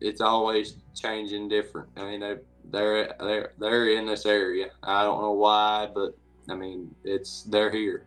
it's 0.00 0.20
always 0.20 0.76
changing 0.94 1.48
different 1.48 1.88
i 1.96 2.02
mean 2.04 2.20
they 2.20 2.36
they're 2.70 3.14
they're 3.20 3.52
they're 3.58 3.88
in 3.90 4.06
this 4.06 4.26
area 4.26 4.70
i 4.82 5.02
don't 5.02 5.20
know 5.20 5.32
why 5.32 5.88
but 5.94 6.16
i 6.48 6.54
mean 6.54 6.94
it's 7.04 7.42
they're 7.44 7.70
here 7.70 8.06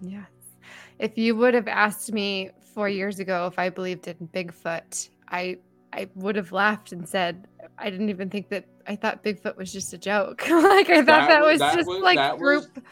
Yes. 0.00 0.26
If 1.00 1.18
you 1.18 1.34
would 1.36 1.54
have 1.54 1.66
asked 1.66 2.12
me 2.12 2.50
four 2.74 2.88
years 2.88 3.18
ago 3.18 3.46
if 3.46 3.58
I 3.58 3.68
believed 3.68 4.06
in 4.06 4.14
Bigfoot, 4.32 5.08
I 5.28 5.58
I 5.92 6.08
would 6.14 6.36
have 6.36 6.52
laughed 6.52 6.92
and 6.92 7.08
said 7.08 7.48
I 7.78 7.90
didn't 7.90 8.08
even 8.08 8.30
think 8.30 8.48
that 8.50 8.64
I 8.86 8.94
thought 8.94 9.24
Bigfoot 9.24 9.56
was 9.56 9.72
just 9.72 9.92
a 9.92 9.98
joke. 9.98 10.42
like 10.48 10.88
I 10.88 10.98
thought 10.98 11.06
that, 11.06 11.28
That 11.28 11.42
was, 11.44 11.58
that 11.58 11.74
just 11.74 11.88
was- 11.88 12.00
like 12.00 12.16
that 12.16 12.38
was- 12.38 12.66
group, 12.68 12.86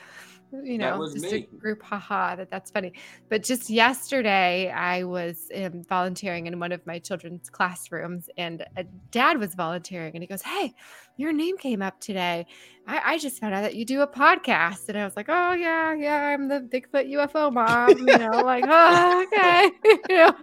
you 0.53 0.79
that 0.79 0.91
know, 0.91 0.99
was 0.99 1.15
just 1.15 1.25
me. 1.25 1.49
a 1.53 1.57
group 1.57 1.83
haha. 1.83 2.37
That 2.37 2.51
that's 2.51 2.71
funny. 2.71 2.93
But 3.29 3.43
just 3.43 3.69
yesterday, 3.69 4.71
I 4.71 5.05
was 5.05 5.51
um, 5.55 5.83
volunteering 5.89 6.47
in 6.47 6.59
one 6.59 6.73
of 6.73 6.87
my 6.87 6.99
children's 6.99 7.51
classrooms, 7.51 8.29
and 8.37 8.65
a 8.77 8.85
dad 9.11 9.39
was 9.39 9.55
volunteering, 9.55 10.15
and 10.15 10.23
he 10.23 10.27
goes, 10.27 10.43
"Hey, 10.43 10.75
your 11.17 11.33
name 11.33 11.57
came 11.59 11.83
up 11.83 12.01
today. 12.01 12.47
I, 12.87 13.15
I 13.15 13.19
just 13.19 13.41
found 13.41 13.55
out 13.55 13.63
that 13.63 13.75
you 13.75 13.85
do 13.85 14.03
a 14.03 14.07
podcast." 14.07 14.89
And 14.89 14.97
I 14.97 15.05
was 15.05 15.17
like, 15.17 15.27
"Oh 15.29 15.53
yeah, 15.53 15.95
yeah, 15.95 16.27
I'm 16.27 16.49
the 16.49 16.61
Bigfoot 16.61 17.11
UFO 17.13 17.53
mom." 17.53 17.99
You 17.99 18.19
know, 18.19 18.43
like, 18.43 18.65
"Oh, 18.69 19.27
okay." 19.27 19.71
you 20.09 20.17
know, 20.17 20.35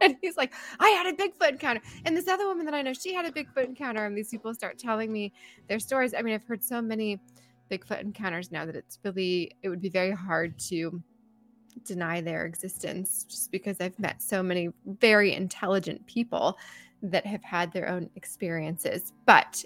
and 0.00 0.16
he's 0.22 0.36
like, 0.36 0.52
"I 0.80 0.88
had 0.90 1.06
a 1.06 1.12
Bigfoot 1.12 1.50
encounter," 1.50 1.82
and 2.04 2.16
this 2.16 2.28
other 2.28 2.46
woman 2.46 2.64
that 2.66 2.74
I 2.74 2.82
know, 2.82 2.92
she 2.92 3.14
had 3.14 3.26
a 3.26 3.30
Bigfoot 3.30 3.66
encounter, 3.66 4.04
and 4.04 4.16
these 4.16 4.30
people 4.30 4.54
start 4.54 4.78
telling 4.78 5.12
me 5.12 5.32
their 5.68 5.78
stories. 5.78 6.14
I 6.14 6.22
mean, 6.22 6.34
I've 6.34 6.44
heard 6.44 6.64
so 6.64 6.80
many 6.80 7.20
Bigfoot 7.72 8.00
encounters 8.00 8.52
now 8.52 8.66
that 8.66 8.76
it's 8.76 8.98
really 9.02 9.56
it 9.62 9.70
would 9.70 9.80
be 9.80 9.88
very 9.88 10.12
hard 10.12 10.58
to 10.58 11.02
deny 11.84 12.20
their 12.20 12.44
existence 12.44 13.24
just 13.24 13.50
because 13.50 13.80
I've 13.80 13.98
met 13.98 14.20
so 14.20 14.42
many 14.42 14.68
very 14.86 15.32
intelligent 15.34 16.06
people 16.06 16.58
that 17.02 17.24
have 17.24 17.42
had 17.42 17.72
their 17.72 17.88
own 17.88 18.10
experiences. 18.14 19.12
But 19.24 19.64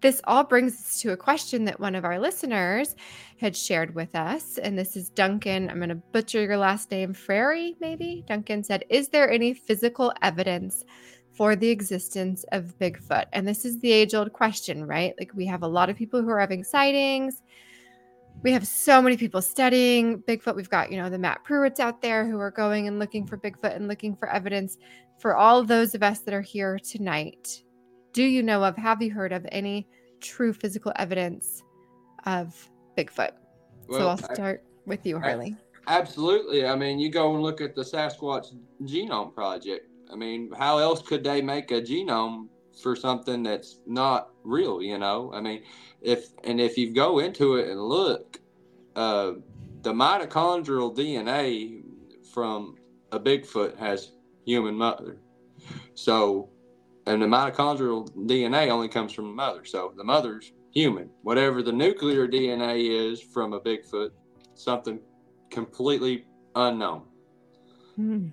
this 0.00 0.20
all 0.24 0.44
brings 0.44 0.74
us 0.74 1.00
to 1.00 1.12
a 1.12 1.16
question 1.16 1.64
that 1.64 1.80
one 1.80 1.94
of 1.94 2.04
our 2.04 2.20
listeners 2.20 2.94
had 3.40 3.56
shared 3.56 3.94
with 3.94 4.14
us. 4.14 4.58
And 4.58 4.78
this 4.78 4.96
is 4.96 5.10
Duncan. 5.10 5.68
I'm 5.68 5.78
going 5.78 5.88
to 5.88 5.96
butcher 5.96 6.42
your 6.42 6.56
last 6.56 6.90
name, 6.90 7.12
Frary, 7.12 7.74
maybe. 7.80 8.24
Duncan 8.28 8.62
said, 8.62 8.84
Is 8.90 9.08
there 9.08 9.28
any 9.28 9.54
physical 9.54 10.12
evidence 10.22 10.84
for 11.38 11.54
the 11.54 11.68
existence 11.68 12.44
of 12.50 12.76
Bigfoot? 12.80 13.26
And 13.32 13.46
this 13.46 13.64
is 13.64 13.78
the 13.78 13.92
age 13.92 14.12
old 14.12 14.32
question, 14.32 14.84
right? 14.84 15.14
Like, 15.20 15.30
we 15.34 15.46
have 15.46 15.62
a 15.62 15.68
lot 15.68 15.88
of 15.88 15.96
people 15.96 16.20
who 16.20 16.28
are 16.30 16.40
having 16.40 16.64
sightings. 16.64 17.42
We 18.42 18.50
have 18.50 18.66
so 18.66 19.00
many 19.00 19.16
people 19.16 19.40
studying 19.40 20.20
Bigfoot. 20.24 20.56
We've 20.56 20.68
got, 20.68 20.90
you 20.90 21.00
know, 21.00 21.08
the 21.08 21.18
Matt 21.18 21.44
Pruitts 21.44 21.78
out 21.78 22.02
there 22.02 22.26
who 22.26 22.40
are 22.40 22.50
going 22.50 22.88
and 22.88 22.98
looking 22.98 23.24
for 23.24 23.38
Bigfoot 23.38 23.76
and 23.76 23.86
looking 23.86 24.16
for 24.16 24.28
evidence. 24.28 24.78
For 25.20 25.36
all 25.36 25.62
those 25.62 25.94
of 25.94 26.02
us 26.02 26.18
that 26.20 26.34
are 26.34 26.42
here 26.42 26.76
tonight, 26.76 27.62
do 28.12 28.24
you 28.24 28.42
know 28.42 28.64
of, 28.64 28.76
have 28.76 29.00
you 29.00 29.12
heard 29.12 29.32
of 29.32 29.46
any 29.52 29.86
true 30.20 30.52
physical 30.52 30.92
evidence 30.96 31.62
of 32.26 32.68
Bigfoot? 32.96 33.30
so 33.92 34.08
I'll 34.08 34.20
I- 34.28 34.34
start 34.34 34.64
with 34.86 35.06
you, 35.06 35.20
Harley. 35.20 35.56
Absolutely. 35.86 36.66
I 36.66 36.74
mean, 36.74 36.98
you 36.98 37.10
go 37.10 37.32
and 37.32 37.42
look 37.42 37.60
at 37.60 37.74
the 37.74 37.82
Sasquatch 37.82 38.54
Genome 38.82 39.32
Project. 39.32 39.87
I 40.10 40.16
mean, 40.16 40.50
how 40.56 40.78
else 40.78 41.02
could 41.02 41.22
they 41.22 41.42
make 41.42 41.70
a 41.70 41.80
genome 41.80 42.48
for 42.82 42.96
something 42.96 43.42
that's 43.42 43.80
not 43.86 44.30
real? 44.44 44.82
You 44.82 44.98
know, 44.98 45.30
I 45.34 45.40
mean, 45.40 45.62
if 46.00 46.28
and 46.44 46.60
if 46.60 46.78
you 46.78 46.92
go 46.92 47.18
into 47.18 47.56
it 47.56 47.68
and 47.68 47.80
look, 47.80 48.40
uh, 48.96 49.32
the 49.82 49.92
mitochondrial 49.92 50.96
DNA 50.96 51.82
from 52.32 52.76
a 53.12 53.20
Bigfoot 53.20 53.76
has 53.78 54.12
human 54.44 54.74
mother. 54.74 55.18
So, 55.94 56.48
and 57.06 57.20
the 57.20 57.26
mitochondrial 57.26 58.10
DNA 58.26 58.68
only 58.70 58.88
comes 58.88 59.12
from 59.12 59.26
the 59.26 59.34
mother. 59.34 59.64
So 59.64 59.92
the 59.96 60.04
mother's 60.04 60.52
human. 60.72 61.10
Whatever 61.22 61.62
the 61.62 61.72
nuclear 61.72 62.28
DNA 62.28 63.10
is 63.10 63.20
from 63.20 63.52
a 63.52 63.60
Bigfoot, 63.60 64.10
something 64.54 65.00
completely 65.50 66.24
unknown. 66.54 67.02
Hmm. 67.96 68.28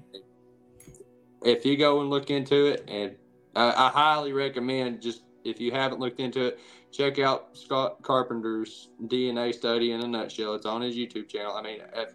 If 1.45 1.65
you 1.65 1.77
go 1.77 2.01
and 2.01 2.09
look 2.09 2.29
into 2.29 2.65
it, 2.65 2.83
and 2.87 3.15
I, 3.55 3.69
I 3.69 3.89
highly 3.89 4.33
recommend 4.33 5.01
just 5.01 5.21
if 5.43 5.61
you 5.61 5.71
haven't 5.71 5.99
looked 5.99 6.19
into 6.19 6.45
it, 6.45 6.59
check 6.91 7.19
out 7.19 7.55
Scott 7.55 8.01
Carpenter's 8.01 8.89
DNA 9.03 9.53
study 9.53 9.91
in 9.91 10.01
a 10.01 10.07
nutshell. 10.07 10.55
It's 10.55 10.65
on 10.65 10.81
his 10.81 10.95
YouTube 10.95 11.29
channel. 11.29 11.53
I 11.53 11.61
mean, 11.61 11.81
if, 11.93 12.13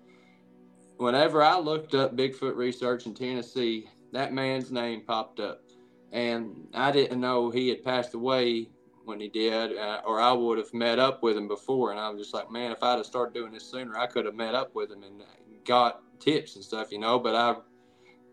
whenever 0.97 1.43
I 1.43 1.59
looked 1.59 1.95
up 1.95 2.17
Bigfoot 2.17 2.57
research 2.57 3.07
in 3.07 3.15
Tennessee, 3.15 3.89
that 4.13 4.33
man's 4.33 4.73
name 4.73 5.03
popped 5.07 5.39
up, 5.39 5.63
and 6.13 6.67
I 6.75 6.91
didn't 6.91 7.21
know 7.21 7.51
he 7.51 7.69
had 7.69 7.85
passed 7.85 8.15
away 8.15 8.69
when 9.05 9.21
he 9.21 9.29
did, 9.29 9.77
uh, 9.77 10.01
or 10.05 10.21
I 10.21 10.33
would 10.33 10.59
have 10.59 10.73
met 10.75 10.99
up 10.99 11.23
with 11.23 11.37
him 11.37 11.49
before. 11.49 11.91
And 11.91 12.01
I 12.01 12.11
was 12.11 12.21
just 12.21 12.35
like, 12.35 12.51
man, 12.51 12.73
if 12.73 12.83
I'd 12.83 12.97
have 12.97 13.07
started 13.07 13.35
doing 13.35 13.53
this 13.53 13.65
sooner, 13.65 13.97
I 13.97 14.07
could 14.07 14.25
have 14.25 14.35
met 14.35 14.55
up 14.55 14.75
with 14.75 14.91
him 14.91 15.03
and 15.03 15.23
got 15.65 16.03
tips 16.21 16.57
and 16.57 16.65
stuff, 16.65 16.93
you 16.93 16.99
know. 16.99 17.19
But 17.19 17.35
I, 17.35 17.57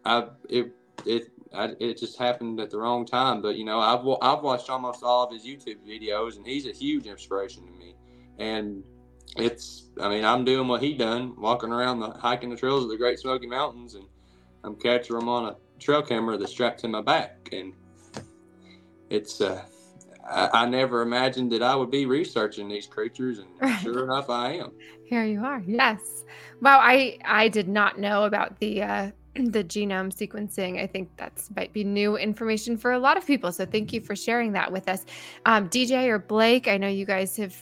I, 0.06 0.28
it, 0.50 0.72
it, 1.06 1.32
I, 1.54 1.74
it 1.80 1.98
just 1.98 2.18
happened 2.18 2.60
at 2.60 2.70
the 2.70 2.78
wrong 2.78 3.06
time. 3.06 3.42
But 3.42 3.56
you 3.58 3.66
know, 3.66 3.80
I've 3.80 4.06
I've 4.22 4.44
watched 4.44 4.70
almost 4.70 5.04
all 5.04 5.26
of 5.26 5.32
his 5.34 5.46
YouTube 5.46 5.78
videos, 5.88 6.38
and 6.38 6.46
he's 6.46 6.66
a 6.68 6.72
huge 6.72 7.06
inspiration 7.06 7.66
to 7.66 7.72
me. 7.72 7.96
And 8.40 8.84
it's, 9.36 9.90
I 10.00 10.10
mean, 10.10 10.24
I'm 10.26 10.46
doing 10.46 10.68
what 10.68 10.82
he 10.82 10.94
done, 10.94 11.36
walking 11.38 11.72
around 11.72 12.00
the 12.00 12.12
hiking 12.12 12.50
the 12.50 12.56
trails 12.56 12.84
of 12.84 12.90
the 12.90 12.98
Great 12.98 13.20
Smoky 13.20 13.48
Mountains, 13.48 13.96
and 13.96 14.06
I'm 14.64 14.76
catching 14.76 15.16
them 15.16 15.30
on 15.30 15.46
a 15.46 15.56
trail 15.80 16.02
camera 16.02 16.38
that's 16.38 16.52
strapped 16.52 16.80
to 16.82 16.88
my 16.88 17.02
back, 17.02 17.50
and 17.52 17.74
it's. 19.10 19.42
uh 19.42 19.64
I, 20.30 20.50
I 20.64 20.66
never 20.66 21.04
imagined 21.04 21.54
that 21.54 21.64
I 21.64 21.74
would 21.74 21.90
be 21.90 22.06
researching 22.06 22.68
these 22.68 22.86
creatures, 22.86 23.40
and 23.40 23.48
Right. 23.62 23.80
sure 23.80 24.04
enough, 24.04 24.30
I 24.30 24.56
am. 24.56 24.72
Here 25.06 25.24
you 25.24 25.42
are. 25.46 25.64
Yes. 25.66 26.26
Wow. 26.62 26.80
I 26.82 27.18
I 27.24 27.48
did 27.48 27.70
not 27.70 27.98
know 27.98 28.26
about 28.26 28.60
the 28.60 28.84
uh, 28.84 29.12
the 29.46 29.64
genome 29.64 30.14
sequencing. 30.14 30.82
I 30.82 30.88
think 30.88 31.10
that's 31.18 31.50
might 31.56 31.74
be 31.74 31.84
new 31.84 32.18
information 32.18 32.78
for 32.78 32.92
a 32.92 33.00
lot 33.00 33.18
of 33.18 33.26
people. 33.26 33.52
So 33.52 33.66
thank 33.66 33.94
you 33.94 34.02
for 34.02 34.16
sharing 34.16 34.52
that 34.54 34.72
with 34.72 34.88
us, 34.90 35.06
um, 35.46 35.70
DJ 35.70 36.08
or 36.08 36.20
Blake. 36.20 36.68
I 36.68 36.78
know 36.78 36.88
you 36.88 37.06
guys 37.06 37.38
have 37.38 37.56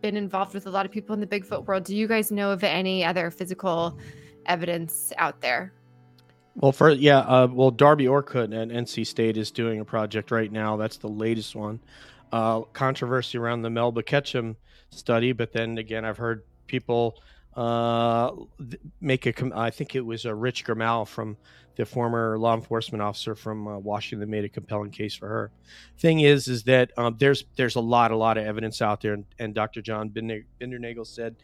been 0.00 0.16
involved 0.16 0.54
with 0.54 0.66
a 0.66 0.70
lot 0.70 0.84
of 0.84 0.92
people 0.92 1.14
in 1.14 1.20
the 1.20 1.26
Bigfoot 1.26 1.66
world. 1.66 1.84
Do 1.84 1.96
you 1.96 2.06
guys 2.06 2.30
know 2.30 2.50
of 2.50 2.62
any 2.64 3.04
other 3.04 3.30
physical 3.30 3.98
evidence 4.46 5.12
out 5.18 5.40
there? 5.40 5.72
Well, 6.56 6.72
for 6.72 6.90
yeah, 6.90 7.20
uh, 7.20 7.48
well, 7.50 7.70
Darby 7.70 8.06
Orcutt 8.06 8.52
at 8.52 8.68
NC 8.68 9.06
State 9.06 9.36
is 9.38 9.50
doing 9.50 9.80
a 9.80 9.84
project 9.84 10.30
right 10.30 10.52
now. 10.52 10.76
That's 10.76 10.98
the 10.98 11.08
latest 11.08 11.54
one. 11.56 11.80
Uh, 12.30 12.60
controversy 12.72 13.38
around 13.38 13.62
the 13.62 13.70
Melba 13.70 14.02
Ketchum 14.02 14.56
study, 14.90 15.32
but 15.32 15.52
then 15.52 15.78
again, 15.78 16.04
I've 16.04 16.18
heard 16.18 16.42
people 16.66 17.22
uh, 17.54 18.32
make 19.00 19.26
a. 19.26 19.32
Com- 19.32 19.52
I 19.54 19.70
think 19.70 19.94
it 19.94 20.00
was 20.00 20.24
a 20.24 20.34
Rich 20.34 20.64
Gramal 20.64 21.04
from 21.04 21.36
the 21.76 21.86
former 21.86 22.38
law 22.38 22.54
enforcement 22.54 23.00
officer 23.00 23.34
from 23.34 23.66
uh, 23.66 23.78
Washington 23.78 24.28
made 24.28 24.44
a 24.44 24.48
compelling 24.48 24.90
case 24.90 25.14
for 25.14 25.28
her. 25.28 25.50
Thing 25.98 26.20
is, 26.20 26.48
is 26.48 26.62
that 26.64 26.92
um, 26.98 27.16
there's 27.18 27.44
there's 27.56 27.76
a 27.76 27.80
lot 27.80 28.10
a 28.10 28.16
lot 28.16 28.38
of 28.38 28.44
evidence 28.44 28.80
out 28.80 29.00
there, 29.00 29.14
and, 29.14 29.24
and 29.38 29.54
Dr. 29.54 29.82
John 29.82 30.08
Binder- 30.08 30.46
Bindernagel 30.60 31.06
said 31.06 31.36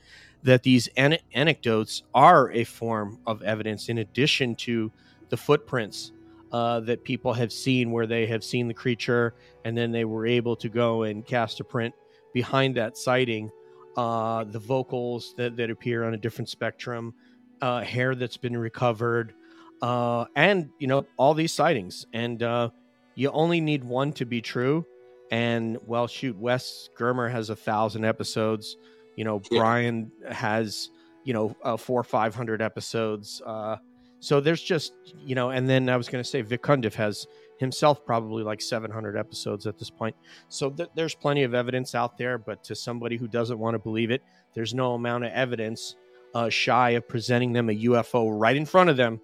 that 0.42 0.62
these 0.62 0.88
ane- 0.96 1.20
anecdotes 1.34 2.02
are 2.14 2.50
a 2.52 2.64
form 2.64 3.18
of 3.26 3.42
evidence 3.42 3.88
in 3.88 3.98
addition 3.98 4.54
to 4.54 4.90
the 5.28 5.36
footprints 5.36 6.12
uh, 6.52 6.80
that 6.80 7.04
people 7.04 7.32
have 7.32 7.52
seen 7.52 7.90
where 7.90 8.06
they 8.06 8.26
have 8.26 8.42
seen 8.42 8.68
the 8.68 8.74
creature 8.74 9.34
and 9.64 9.76
then 9.76 9.92
they 9.92 10.04
were 10.04 10.26
able 10.26 10.56
to 10.56 10.68
go 10.68 11.02
and 11.02 11.26
cast 11.26 11.60
a 11.60 11.64
print 11.64 11.94
behind 12.32 12.76
that 12.76 12.96
sighting 12.96 13.50
uh, 13.96 14.44
the 14.44 14.58
vocals 14.58 15.34
that, 15.36 15.56
that 15.56 15.70
appear 15.70 16.04
on 16.04 16.14
a 16.14 16.16
different 16.16 16.48
spectrum 16.48 17.14
uh, 17.60 17.80
hair 17.82 18.14
that's 18.14 18.36
been 18.36 18.56
recovered 18.56 19.34
uh, 19.82 20.24
and 20.36 20.70
you 20.78 20.86
know 20.86 21.06
all 21.16 21.34
these 21.34 21.52
sightings. 21.52 22.06
And 22.12 22.42
uh, 22.42 22.70
you 23.14 23.30
only 23.30 23.60
need 23.60 23.84
one 23.84 24.12
to 24.14 24.24
be 24.24 24.40
true. 24.40 24.84
And 25.30 25.78
well 25.86 26.06
shoot 26.06 26.36
wes 26.36 26.88
germer 26.98 27.30
has 27.30 27.50
a 27.50 27.56
thousand 27.56 28.04
episodes. 28.04 28.76
You 29.16 29.24
know 29.24 29.42
Yeah. 29.50 29.60
brian 29.60 30.10
has 30.30 30.90
you 31.24 31.32
know 31.34 31.54
uh, 31.62 31.76
four 31.76 32.00
or 32.00 32.04
five 32.04 32.34
hundred 32.34 32.62
episodes. 32.62 33.42
Uh, 33.44 33.76
so 34.20 34.40
there's 34.40 34.62
just 34.62 34.92
you 35.16 35.36
know 35.36 35.50
and 35.50 35.68
then 35.68 35.88
i 35.88 35.96
was 35.96 36.08
going 36.08 36.22
to 36.24 36.28
say 36.28 36.42
vic 36.42 36.60
Cundiff 36.62 36.94
has 36.94 37.24
himself 37.58 38.04
probably 38.04 38.42
like 38.42 38.60
700 38.60 39.16
episodes 39.16 39.66
at 39.66 39.78
this 39.78 39.90
point 39.90 40.14
so 40.48 40.70
th- 40.70 40.88
there's 40.94 41.14
plenty 41.14 41.42
of 41.42 41.54
evidence 41.54 41.94
out 41.94 42.16
there 42.16 42.38
but 42.38 42.62
to 42.64 42.74
somebody 42.74 43.16
who 43.16 43.28
doesn't 43.28 43.58
want 43.58 43.74
to 43.74 43.78
believe 43.78 44.10
it 44.10 44.22
there's 44.54 44.74
no 44.74 44.94
amount 44.94 45.24
of 45.24 45.32
evidence 45.32 45.96
uh, 46.34 46.48
shy 46.48 46.90
of 46.90 47.08
presenting 47.08 47.52
them 47.52 47.68
a 47.68 47.74
ufo 47.84 48.28
right 48.38 48.56
in 48.56 48.66
front 48.66 48.90
of 48.90 48.96
them 48.96 49.20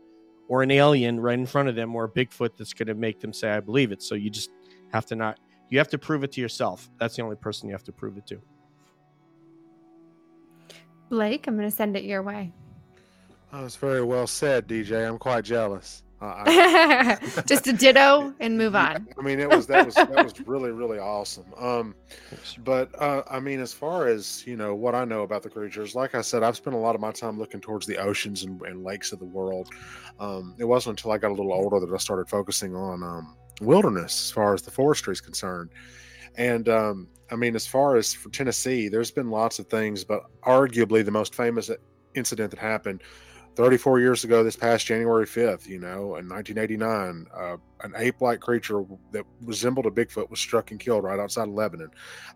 or 0.48 0.62
an 0.62 0.70
alien 0.70 1.20
right 1.20 1.38
in 1.38 1.46
front 1.46 1.68
of 1.68 1.74
them 1.74 1.94
or 1.94 2.04
a 2.04 2.08
bigfoot 2.08 2.56
that's 2.56 2.72
going 2.72 2.88
to 2.88 2.94
make 2.94 3.20
them 3.20 3.32
say 3.32 3.50
i 3.50 3.60
believe 3.60 3.92
it 3.92 4.02
so 4.02 4.14
you 4.14 4.30
just 4.30 4.50
have 4.92 5.06
to 5.06 5.14
not 5.14 5.38
you 5.70 5.78
have 5.78 5.88
to 5.88 5.98
prove 5.98 6.24
it 6.24 6.32
to 6.32 6.40
yourself 6.40 6.90
that's 6.98 7.16
the 7.16 7.22
only 7.22 7.36
person 7.36 7.68
you 7.68 7.74
have 7.74 7.84
to 7.84 7.92
prove 7.92 8.16
it 8.16 8.26
to 8.26 8.40
Blake, 11.10 11.46
I'm 11.46 11.56
going 11.56 11.68
to 11.68 11.74
send 11.74 11.96
it 11.96 12.04
your 12.04 12.22
way. 12.22 12.52
Oh, 13.52 13.64
it's 13.64 13.76
very 13.76 14.02
well 14.02 14.26
said, 14.26 14.66
DJ. 14.66 15.06
I'm 15.06 15.18
quite 15.18 15.44
jealous. 15.44 16.03
Uh, 16.24 16.44
I, 16.46 17.42
Just 17.46 17.66
a 17.66 17.72
ditto 17.72 18.32
and 18.40 18.56
move 18.56 18.74
on. 18.74 19.06
I 19.18 19.22
mean, 19.22 19.40
it 19.40 19.50
was 19.50 19.66
that 19.66 19.84
was 19.84 19.94
that 19.94 20.24
was 20.24 20.40
really 20.46 20.70
really 20.70 20.98
awesome. 20.98 21.44
Um, 21.58 21.94
but 22.64 22.90
uh, 23.00 23.22
I 23.30 23.40
mean, 23.40 23.60
as 23.60 23.74
far 23.74 24.08
as 24.08 24.46
you 24.46 24.56
know, 24.56 24.74
what 24.74 24.94
I 24.94 25.04
know 25.04 25.22
about 25.22 25.42
the 25.42 25.50
creatures, 25.50 25.94
like 25.94 26.14
I 26.14 26.22
said, 26.22 26.42
I've 26.42 26.56
spent 26.56 26.74
a 26.74 26.78
lot 26.78 26.94
of 26.94 27.00
my 27.02 27.12
time 27.12 27.38
looking 27.38 27.60
towards 27.60 27.86
the 27.86 27.98
oceans 27.98 28.42
and, 28.44 28.60
and 28.62 28.82
lakes 28.82 29.12
of 29.12 29.18
the 29.18 29.26
world. 29.26 29.68
Um, 30.18 30.54
it 30.58 30.64
wasn't 30.64 30.98
until 30.98 31.12
I 31.12 31.18
got 31.18 31.28
a 31.28 31.34
little 31.34 31.52
older 31.52 31.78
that 31.78 31.92
I 31.92 31.98
started 31.98 32.28
focusing 32.28 32.74
on 32.74 33.02
um, 33.02 33.36
wilderness 33.60 34.28
as 34.28 34.30
far 34.30 34.54
as 34.54 34.62
the 34.62 34.70
forestry 34.70 35.12
is 35.12 35.20
concerned. 35.20 35.70
And 36.36 36.70
um, 36.70 37.08
I 37.30 37.36
mean, 37.36 37.54
as 37.54 37.66
far 37.66 37.96
as 37.96 38.14
for 38.14 38.30
Tennessee, 38.30 38.88
there's 38.88 39.10
been 39.10 39.30
lots 39.30 39.58
of 39.58 39.66
things, 39.66 40.04
but 40.04 40.22
arguably 40.42 41.04
the 41.04 41.10
most 41.10 41.34
famous 41.34 41.70
incident 42.14 42.50
that 42.50 42.60
happened 42.60 43.02
34 43.56 44.00
years 44.00 44.24
ago, 44.24 44.42
this 44.42 44.56
past 44.56 44.86
January 44.86 45.26
5th, 45.26 45.66
you 45.66 45.78
know, 45.78 46.16
in 46.16 46.28
1989, 46.28 47.26
uh, 47.32 47.56
an 47.82 47.92
ape-like 47.96 48.40
creature 48.40 48.84
that 49.12 49.24
resembled 49.42 49.86
a 49.86 49.90
Bigfoot 49.90 50.28
was 50.28 50.40
struck 50.40 50.70
and 50.70 50.80
killed 50.80 51.04
right 51.04 51.20
outside 51.20 51.48
of 51.48 51.54
Lebanon. 51.54 51.90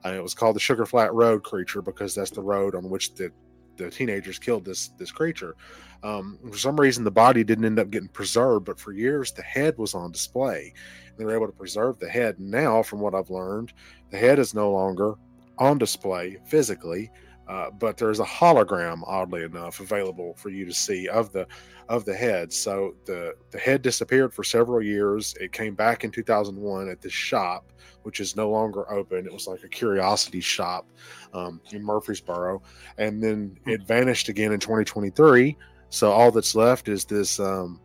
Uh, 0.04 0.11
it 0.11 0.22
was 0.22 0.35
called 0.35 0.54
the 0.54 0.61
Sugar 0.61 0.87
Flat 0.87 1.12
Road 1.12 1.42
creature 1.42 1.83
because 1.83 2.14
that's 2.14 2.31
the 2.31 2.42
road 2.42 2.74
on 2.74 2.88
which 2.88 3.14
the 3.14 3.33
the 3.78 3.90
teenagers 3.90 4.38
killed 4.38 4.64
this 4.64 4.88
this 4.98 5.12
creature. 5.12 5.57
Um, 6.02 6.38
for 6.50 6.59
some 6.59 6.78
reason, 6.78 7.04
the 7.04 7.11
body 7.11 7.42
didn't 7.42 7.64
end 7.64 7.78
up 7.78 7.90
getting 7.90 8.09
preserved, 8.09 8.66
but 8.66 8.78
for 8.78 8.92
years 8.92 9.33
the 9.33 9.42
head 9.42 9.78
was 9.78 9.94
on 9.94 10.12
display. 10.12 10.74
They 11.16 11.24
were 11.24 11.35
able 11.35 11.46
to 11.46 11.52
preserve 11.52 11.98
the 11.98 12.09
head. 12.09 12.38
Now, 12.38 12.83
from 12.83 13.00
what 13.00 13.14
I've 13.14 13.31
learned, 13.31 13.72
the 14.11 14.18
head 14.18 14.38
is 14.38 14.54
no 14.54 14.70
longer 14.70 15.14
on 15.59 15.78
display 15.78 16.38
physically, 16.44 17.11
uh, 17.48 17.70
but 17.70 17.96
there's 17.96 18.20
a 18.20 18.24
hologram, 18.24 19.02
oddly 19.06 19.42
enough, 19.42 19.80
available 19.80 20.34
for 20.34 20.50
you 20.50 20.66
to 20.66 20.74
see 20.74 21.08
of 21.08 21.32
the 21.32 21.46
of 21.88 22.04
the 22.04 22.14
head. 22.14 22.52
So 22.52 22.94
the 23.06 23.34
the 23.50 23.58
head 23.58 23.80
disappeared 23.80 24.34
for 24.34 24.44
several 24.44 24.82
years. 24.82 25.34
It 25.40 25.52
came 25.52 25.74
back 25.74 26.04
in 26.04 26.11
2001 26.11 26.88
at 26.90 27.00
this 27.00 27.12
shop, 27.12 27.72
which 28.02 28.20
is 28.20 28.37
no 28.37 28.50
longer 28.50 28.90
open. 28.92 29.26
It 29.26 29.32
was 29.32 29.46
like 29.46 29.64
a 29.64 29.68
curiosity 29.68 30.40
shop 30.40 30.87
um, 31.32 31.61
in 31.72 31.82
Murfreesboro, 31.82 32.62
and 32.98 33.22
then 33.22 33.58
it 33.66 33.87
vanished 33.87 34.28
again 34.28 34.52
in 34.52 34.61
2023. 34.61 35.56
So 35.88 36.12
all 36.12 36.30
that's 36.30 36.54
left 36.54 36.88
is 36.88 37.04
this. 37.06 37.40
Um, 37.40 37.80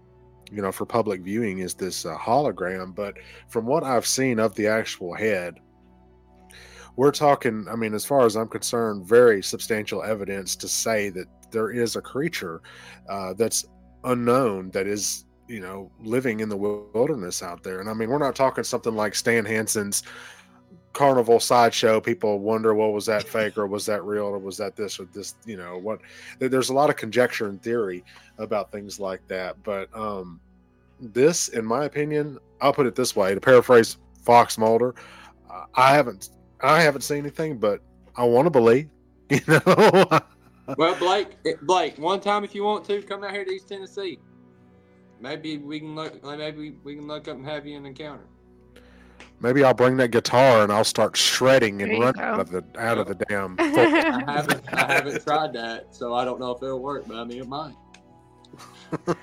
you 0.52 0.62
know, 0.62 0.71
for 0.71 0.86
public 0.86 1.21
viewing, 1.21 1.60
is 1.60 1.73
this 1.73 2.06
uh, 2.06 2.15
hologram. 2.15 2.93
But 2.93 3.15
from 3.47 3.65
what 3.65 3.84
I've 3.84 4.06
seen 4.06 4.39
of 4.39 4.54
the 4.54 4.67
actual 4.67 5.15
head, 5.15 5.60
we're 6.96 7.12
talking 7.12 7.66
i 7.70 7.76
mean 7.76 7.94
as 7.94 8.06
far 8.06 8.26
as 8.26 8.36
i'm 8.36 8.48
concerned 8.48 9.06
very 9.06 9.42
substantial 9.42 10.04
evidence 10.04 10.56
to 10.56 10.68
say 10.68 11.10
that 11.10 11.26
there 11.52 11.72
is 11.72 11.96
a 11.96 12.02
creature 12.02 12.62
uh, 13.10 13.34
that's 13.34 13.66
unknown 14.04 14.70
that 14.72 14.88
is 14.88 15.26
you 15.48 15.60
know 15.60 15.92
living 16.02 16.40
in 16.40 16.50
the 16.50 16.58
wilderness 16.58 17.44
out 17.44 17.64
there. 17.64 17.80
And 17.80 17.90
i 17.90 17.94
mean 17.94 18.10
we're 18.10 18.18
not 18.18 18.36
talking 18.36 18.64
something 18.64 18.96
like 18.96 19.16
stan 19.16 19.46
hansen's 19.46 20.04
carnival 20.94 21.40
sideshow. 21.40 22.00
People 22.00 22.40
wonder 22.40 22.74
well 22.74 22.92
was 22.92 23.08
that 23.08 23.28
fake 23.28 23.58
or 23.58 23.68
was 23.68 23.86
that 23.88 24.04
real 24.04 24.26
or 24.26 24.40
was 24.40 24.58
that 24.58 24.76
this 24.76 25.00
or 25.00 25.06
this 25.06 25.36
you 25.46 25.58
know 25.58 25.78
what? 25.78 26.00
There's 26.40 26.70
a 26.70 26.74
lot 26.74 26.90
of 26.90 26.98
conjecture 26.98 27.48
and 27.48 27.62
theory 27.62 28.04
about 28.38 28.72
things 28.72 29.00
like 29.00 29.28
that. 29.28 29.62
But 29.64 29.90
um 29.96 30.40
this 31.00 31.50
in 31.50 31.66
my 31.66 31.84
opinion 31.84 32.38
i'll 32.62 32.72
put 32.72 32.86
it 32.86 32.96
this 32.96 33.14
way 33.14 33.34
to 33.34 33.42
paraphrase 33.42 33.98
fox 34.24 34.58
mulder 34.58 34.96
i 35.76 35.94
haven't 35.94 36.30
I 36.63 36.82
haven't 36.82 37.02
seen 37.02 37.19
anything, 37.19 37.58
but 37.58 37.82
I 38.15 38.23
want 38.26 38.45
to 38.45 38.49
believe. 38.49 38.89
You 39.30 39.39
know, 39.47 40.19
Well, 40.78 40.95
Blake, 40.95 41.30
Blake, 41.63 41.97
one 41.97 42.19
time 42.21 42.43
if 42.43 42.54
you 42.54 42.63
want 42.63 42.86
to, 42.86 43.02
come 43.02 43.23
out 43.23 43.32
here 43.32 43.43
to 43.45 43.52
East 43.52 43.67
Tennessee. 43.67 44.19
Maybe 45.19 45.58
we 45.58 45.80
can 45.80 45.95
look. 45.95 46.23
Maybe 46.23 46.76
we 46.84 46.95
can 46.95 47.08
look 47.08 47.28
up 47.28 47.38
and 47.38 47.45
have 47.45 47.65
you 47.65 47.78
an 47.78 47.86
encounter. 47.86 48.26
maybe 49.39 49.63
I'll 49.63 49.73
bring 49.73 49.97
that 49.97 50.12
guitar 50.12 50.62
and 50.63 50.71
I'll 50.71 50.84
start 50.84 51.17
shredding 51.17 51.82
and 51.82 51.91
There 51.93 51.99
running 51.99 52.21
go. 52.21 52.28
out 52.28 52.39
of 52.41 52.49
the 52.52 52.63
out 52.78 52.97
of 52.97 53.08
the 53.08 53.15
damn. 53.15 53.56
I 53.60 54.32
haven't. 54.34 54.73
I 54.73 54.93
haven't 54.93 55.23
tried 55.23 55.54
that, 55.54 55.95
so 55.95 56.13
I 56.13 56.23
don't 56.26 56.39
know 56.39 56.52
if 56.52 56.62
it'll 56.62 56.80
work. 56.82 57.06
But 57.08 57.17
I 57.17 57.23
mean, 57.23 57.39
it 57.39 57.47
might. 57.47 57.76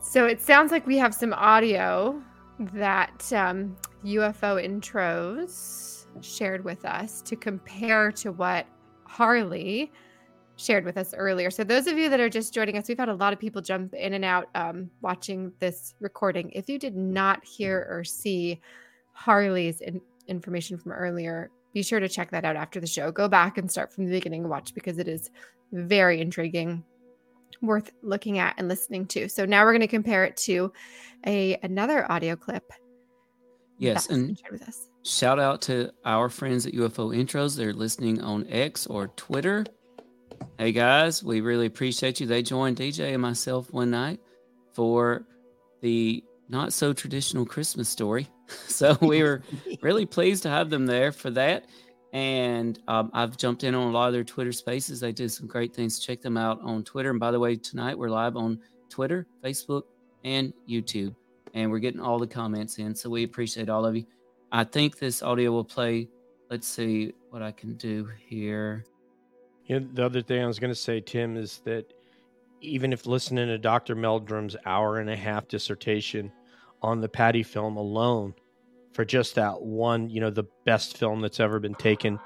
So 0.00 0.26
it 0.26 0.42
sounds 0.42 0.70
like 0.72 0.86
we 0.86 0.98
have 0.98 1.14
some 1.14 1.32
audio 1.32 2.20
that 2.58 3.32
um, 3.32 3.76
UFO 4.04 4.62
intros 4.62 6.06
shared 6.20 6.64
with 6.64 6.84
us 6.84 7.22
to 7.22 7.36
compare 7.36 8.12
to 8.12 8.32
what 8.32 8.66
Harley 9.06 9.92
shared 10.56 10.84
with 10.84 10.96
us 10.96 11.14
earlier. 11.14 11.50
So 11.50 11.64
those 11.64 11.86
of 11.86 11.96
you 11.96 12.08
that 12.08 12.20
are 12.20 12.28
just 12.28 12.52
joining 12.52 12.76
us, 12.76 12.88
we've 12.88 12.98
had 12.98 13.08
a 13.08 13.14
lot 13.14 13.32
of 13.32 13.38
people 13.38 13.62
jump 13.62 13.94
in 13.94 14.14
and 14.14 14.24
out 14.24 14.48
um, 14.54 14.90
watching 15.00 15.52
this 15.58 15.94
recording. 16.00 16.50
If 16.50 16.68
you 16.68 16.78
did 16.78 16.96
not 16.96 17.44
hear 17.44 17.86
or 17.90 18.04
see 18.04 18.60
Harley's 19.12 19.80
in- 19.80 20.00
information 20.26 20.78
from 20.78 20.92
earlier, 20.92 21.50
be 21.72 21.82
sure 21.82 22.00
to 22.00 22.08
check 22.08 22.30
that 22.30 22.44
out 22.44 22.56
after 22.56 22.80
the 22.80 22.86
show. 22.86 23.10
Go 23.10 23.28
back 23.28 23.56
and 23.56 23.70
start 23.70 23.92
from 23.92 24.04
the 24.04 24.12
beginning 24.12 24.42
and 24.42 24.50
watch 24.50 24.74
because 24.74 24.98
it 24.98 25.08
is 25.08 25.30
very 25.72 26.20
intriguing. 26.20 26.84
worth 27.62 27.92
looking 28.02 28.38
at 28.38 28.54
and 28.58 28.68
listening 28.68 29.06
to. 29.06 29.28
So 29.28 29.44
now 29.44 29.64
we're 29.64 29.72
going 29.72 29.80
to 29.80 29.86
compare 29.86 30.24
it 30.24 30.36
to 30.38 30.72
a 31.26 31.58
another 31.62 32.10
audio 32.10 32.34
clip. 32.36 32.64
Yes, 33.82 34.06
and 34.10 34.38
shared 34.38 34.52
with 34.52 34.62
us. 34.62 34.88
shout 35.04 35.40
out 35.40 35.60
to 35.62 35.90
our 36.04 36.28
friends 36.28 36.66
at 36.66 36.72
UFO 36.72 37.16
Intros. 37.16 37.56
They're 37.56 37.72
listening 37.72 38.20
on 38.20 38.46
X 38.48 38.86
or 38.86 39.08
Twitter. 39.08 39.66
Hey 40.56 40.70
guys, 40.70 41.24
we 41.24 41.40
really 41.40 41.66
appreciate 41.66 42.20
you. 42.20 42.28
They 42.28 42.44
joined 42.44 42.76
DJ 42.76 43.12
and 43.12 43.20
myself 43.20 43.72
one 43.72 43.90
night 43.90 44.20
for 44.72 45.26
the 45.80 46.22
not 46.48 46.72
so 46.72 46.92
traditional 46.92 47.44
Christmas 47.44 47.88
story. 47.88 48.28
So 48.68 48.98
we 49.00 49.22
were 49.22 49.40
really 49.80 50.04
pleased 50.04 50.42
to 50.42 50.50
have 50.50 50.68
them 50.68 50.84
there 50.84 51.10
for 51.10 51.30
that. 51.30 51.64
And 52.12 52.78
um, 52.86 53.10
I've 53.14 53.38
jumped 53.38 53.64
in 53.64 53.74
on 53.74 53.88
a 53.88 53.90
lot 53.90 54.08
of 54.08 54.12
their 54.12 54.24
Twitter 54.24 54.52
spaces. 54.52 55.00
They 55.00 55.12
did 55.12 55.32
some 55.32 55.46
great 55.46 55.74
things. 55.74 55.98
Check 55.98 56.20
them 56.20 56.36
out 56.36 56.60
on 56.60 56.84
Twitter. 56.84 57.08
And 57.08 57.18
by 57.18 57.30
the 57.30 57.40
way, 57.40 57.56
tonight 57.56 57.96
we're 57.96 58.10
live 58.10 58.36
on 58.36 58.60
Twitter, 58.90 59.26
Facebook, 59.42 59.84
and 60.22 60.52
YouTube. 60.68 61.14
And 61.54 61.70
we're 61.70 61.78
getting 61.80 62.00
all 62.00 62.18
the 62.18 62.26
comments 62.26 62.78
in. 62.78 62.94
So 62.94 63.10
we 63.10 63.24
appreciate 63.24 63.68
all 63.68 63.84
of 63.84 63.94
you. 63.96 64.04
I 64.50 64.64
think 64.64 64.98
this 64.98 65.22
audio 65.22 65.50
will 65.50 65.64
play. 65.64 66.08
Let's 66.50 66.66
see 66.68 67.12
what 67.30 67.42
I 67.42 67.52
can 67.52 67.74
do 67.74 68.08
here. 68.26 68.84
You 69.66 69.80
know, 69.80 69.88
the 69.94 70.04
other 70.04 70.22
thing 70.22 70.42
I 70.42 70.46
was 70.46 70.58
going 70.58 70.72
to 70.72 70.78
say, 70.78 71.00
Tim, 71.00 71.36
is 71.36 71.60
that 71.64 71.92
even 72.60 72.92
if 72.92 73.06
listening 73.06 73.46
to 73.48 73.58
Dr. 73.58 73.96
Meldrum's 73.96 74.56
hour 74.66 74.98
and 74.98 75.08
a 75.10 75.16
half 75.16 75.48
dissertation 75.48 76.30
on 76.82 77.00
the 77.00 77.08
Patty 77.08 77.42
film 77.42 77.76
alone, 77.76 78.34
for 78.92 79.04
just 79.04 79.34
that 79.36 79.60
one, 79.62 80.10
you 80.10 80.20
know, 80.20 80.30
the 80.30 80.44
best 80.66 80.98
film 80.98 81.20
that's 81.20 81.40
ever 81.40 81.58
been 81.58 81.74
taken, 81.74 82.18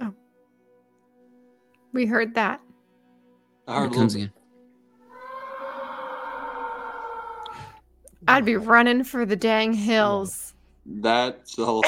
No. 0.00 0.12
We 1.92 2.06
heard 2.06 2.34
that. 2.34 2.60
I 3.68 3.80
heard 3.80 3.92
it 3.92 3.94
comes 3.94 4.16
little- 4.16 4.34
I'd 8.30 8.44
be 8.44 8.56
running 8.56 9.04
for 9.04 9.26
the 9.26 9.36
dang 9.36 9.72
hills. 9.72 10.54
That's 10.86 11.58
all. 11.58 11.82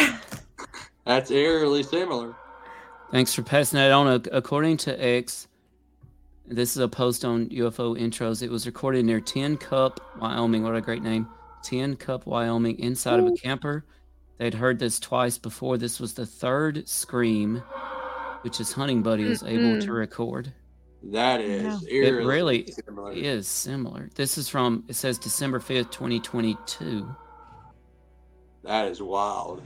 That's 1.05 1.31
eerily 1.31 1.83
similar. 1.83 2.35
Thanks 3.11 3.35
for 3.35 3.43
passing 3.43 3.79
that 3.79 3.93
on. 3.93 4.25
According 4.33 4.79
to 4.79 5.05
X, 5.05 5.49
this 6.47 6.73
is 6.73 6.79
a 6.79 6.89
post 6.89 7.25
on 7.25 7.49
UFO 7.51 7.99
intros. 7.99 8.43
It 8.43 8.51
was 8.51 8.67
recorded 8.67 9.05
near 9.05 9.21
Tin 9.21 9.57
Cup, 9.57 10.01
Wyoming. 10.21 10.63
What 10.63 10.75
a 10.75 10.81
great 10.81 11.03
name. 11.03 11.29
Tin 11.63 11.95
Cup, 11.97 12.27
Wyoming, 12.27 12.79
inside 12.79 13.21
of 13.21 13.27
a 13.27 13.33
camper. 13.33 13.85
They'd 14.39 14.55
heard 14.55 14.79
this 14.79 14.99
twice 14.99 15.39
before. 15.39 15.79
This 15.79 16.01
was 16.01 16.15
the 16.15 16.27
third 16.27 16.89
scream, 16.89 17.63
which 18.41 18.59
his 18.59 18.73
hunting 18.73 19.03
buddy 19.03 19.25
was 19.25 19.43
able 19.45 19.81
to 19.81 19.87
mm. 19.87 19.97
record. 19.97 20.53
That 21.05 21.41
is 21.41 21.63
No. 21.63 21.81
It 21.89 22.11
really 22.11 22.71
similar. 22.71 23.13
is 23.13 23.49
similar. 23.49 24.09
This 24.15 24.39
is 24.39 24.49
from, 24.49 24.85
it 24.89 24.95
says 24.95 25.19
December 25.19 25.59
5th, 25.59 25.91
2022. 25.91 27.09
That 28.65 28.87
is 28.89 29.03
wild. 29.03 29.63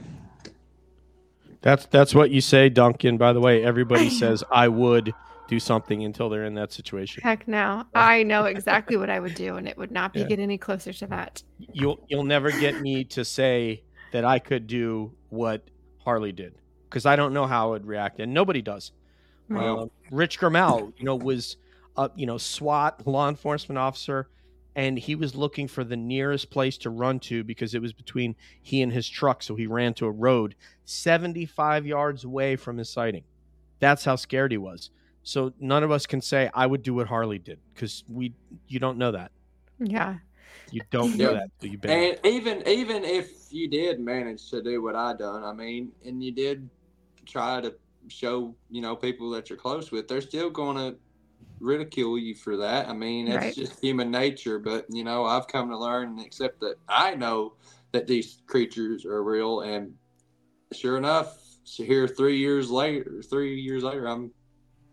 that's 1.61 1.85
that's 1.87 2.15
what 2.15 2.31
you 2.31 2.41
say, 2.41 2.69
Duncan. 2.69 3.17
By 3.17 3.33
the 3.33 3.39
way, 3.39 3.63
everybody 3.63 4.09
says 4.21 4.43
I 4.51 4.67
would 4.67 5.13
do 5.47 5.59
something 5.59 6.03
until 6.03 6.29
they're 6.29 6.45
in 6.45 6.55
that 6.55 6.73
situation. 6.73 7.21
Heck 7.23 7.47
no. 7.47 7.83
I 7.93 8.23
know 8.23 8.45
exactly 8.45 8.97
what 8.97 9.09
I 9.09 9.19
would 9.19 9.35
do, 9.35 9.57
and 9.57 9.67
it 9.67 9.77
would 9.77 9.91
not 9.91 10.13
be 10.13 10.21
Yeah. 10.21 10.27
get 10.27 10.39
any 10.39 10.57
closer 10.57 10.91
to 10.93 11.07
that. 11.07 11.43
You'll 11.73 12.03
you'll 12.09 12.23
never 12.23 12.49
get 12.51 12.81
me 12.81 13.03
to 13.05 13.23
say 13.23 13.83
that 14.11 14.25
I 14.25 14.39
could 14.39 14.65
do 14.67 15.11
what 15.29 15.69
Harley 15.99 16.31
did 16.31 16.55
because 16.89 17.05
I 17.05 17.15
don't 17.15 17.33
know 17.33 17.45
how 17.45 17.67
I 17.67 17.69
would 17.71 17.85
react, 17.85 18.19
and 18.19 18.33
nobody 18.33 18.61
does. 18.63 18.91
Well- 19.49 19.79
Uh, 19.83 19.87
Rich 20.11 20.39
Grimal, 20.39 20.93
you 20.97 21.05
know, 21.05 21.15
was 21.15 21.57
a 21.95 22.09
you 22.15 22.25
know 22.25 22.37
SWAT 22.37 23.05
law 23.07 23.27
enforcement 23.29 23.77
officer, 23.77 24.29
and 24.75 24.97
he 24.99 25.15
was 25.15 25.35
looking 25.35 25.67
for 25.67 25.83
the 25.83 25.97
nearest 25.97 26.49
place 26.51 26.77
to 26.79 26.89
run 26.89 27.19
to 27.21 27.43
because 27.43 27.73
it 27.73 27.81
was 27.81 27.93
between 27.93 28.35
he 28.61 28.81
and 28.81 28.91
his 28.93 29.07
truck. 29.09 29.41
So 29.43 29.55
he 29.55 29.65
ran 29.67 29.93
to 29.95 30.05
a 30.05 30.11
road 30.11 30.55
75 30.85 31.85
yards 31.85 32.23
away 32.23 32.55
from 32.55 32.77
his 32.77 32.89
sighting. 32.89 33.23
That's 33.79 34.05
how 34.05 34.15
scared 34.15 34.51
he 34.51 34.57
was. 34.57 34.89
So 35.23 35.53
none 35.59 35.83
of 35.83 35.91
us 35.91 36.05
can 36.05 36.21
say 36.21 36.49
I 36.53 36.65
would 36.65 36.83
do 36.83 36.93
what 36.93 37.07
Harley 37.07 37.37
did 37.39 37.59
because 37.73 38.03
we 38.07 38.33
you 38.67 38.79
don't 38.79 38.97
know 38.97 39.11
that. 39.11 39.31
Yeah. 39.79 40.17
You 40.71 40.81
don't 40.91 41.15
know 41.17 41.31
Yeah. 41.31 41.39
that. 41.39 41.51
till 41.59 41.69
you've. 41.71 41.85
And 41.85 42.19
even 42.25 42.67
even 42.67 43.03
if 43.03 43.51
you 43.51 43.67
did 43.69 43.99
manage 43.99 44.49
to 44.51 44.61
do 44.61 44.81
what 44.83 44.95
I 44.95 45.13
done, 45.13 45.43
I 45.43 45.53
mean, 45.53 45.91
and 46.05 46.23
you 46.23 46.31
did 46.31 46.69
try 47.25 47.59
to 47.61 47.73
show 48.09 48.55
you 48.69 48.81
know 48.81 48.95
people 48.95 49.29
that 49.31 49.49
you're 49.49 49.57
close 49.57 49.91
with, 49.91 50.07
they're 50.07 50.21
still 50.21 50.49
gonna 50.49 50.95
ridicule 51.59 52.17
you 52.17 52.35
for 52.35 52.57
that. 52.57 52.87
I 52.87 52.93
mean, 52.93 53.27
it's 53.27 53.35
Right. 53.37 53.55
just 53.55 53.79
human 53.79 54.11
nature. 54.11 54.59
But 54.59 54.85
you 54.89 55.03
know, 55.03 55.25
I've 55.25 55.47
come 55.47 55.69
to 55.69 55.77
learn 55.77 56.09
and 56.09 56.19
accept 56.19 56.59
that 56.61 56.75
I 56.87 57.15
know 57.15 57.53
that 57.91 58.07
these 58.07 58.41
creatures 58.47 59.05
are 59.05 59.23
real, 59.23 59.61
and 59.61 59.93
sure 60.73 60.97
enough, 60.97 61.37
so 61.63 61.83
here 61.83 62.07
three 62.07 62.37
years 62.37 62.69
later, 62.69 63.21
three 63.29 63.59
years 63.59 63.83
later, 63.83 64.07
I'm 64.07 64.31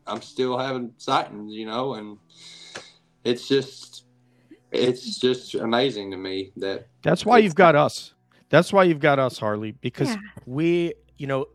I'm 0.07 0.23
still 0.23 0.59
having 0.59 0.93
sightings, 0.99 1.55
you 1.55 1.67
know, 1.67 1.95
and 1.95 2.19
it's 3.25 3.49
just 3.49 4.05
it's 4.71 5.19
just 5.19 5.55
amazing 5.55 6.11
to 6.11 6.17
me 6.17 6.53
that 6.57 6.89
That's 7.03 7.25
why 7.25 7.39
you've 7.39 7.55
got 7.55 7.77
us. 7.77 8.15
That's 8.51 8.73
why 8.73 8.85
you've 8.85 9.01
got 9.01 9.19
us, 9.19 9.39
Harley, 9.39 9.73
because 9.73 10.11
Yeah. 10.11 10.17
we, 10.47 10.95
you 11.17 11.27
know, 11.27 11.47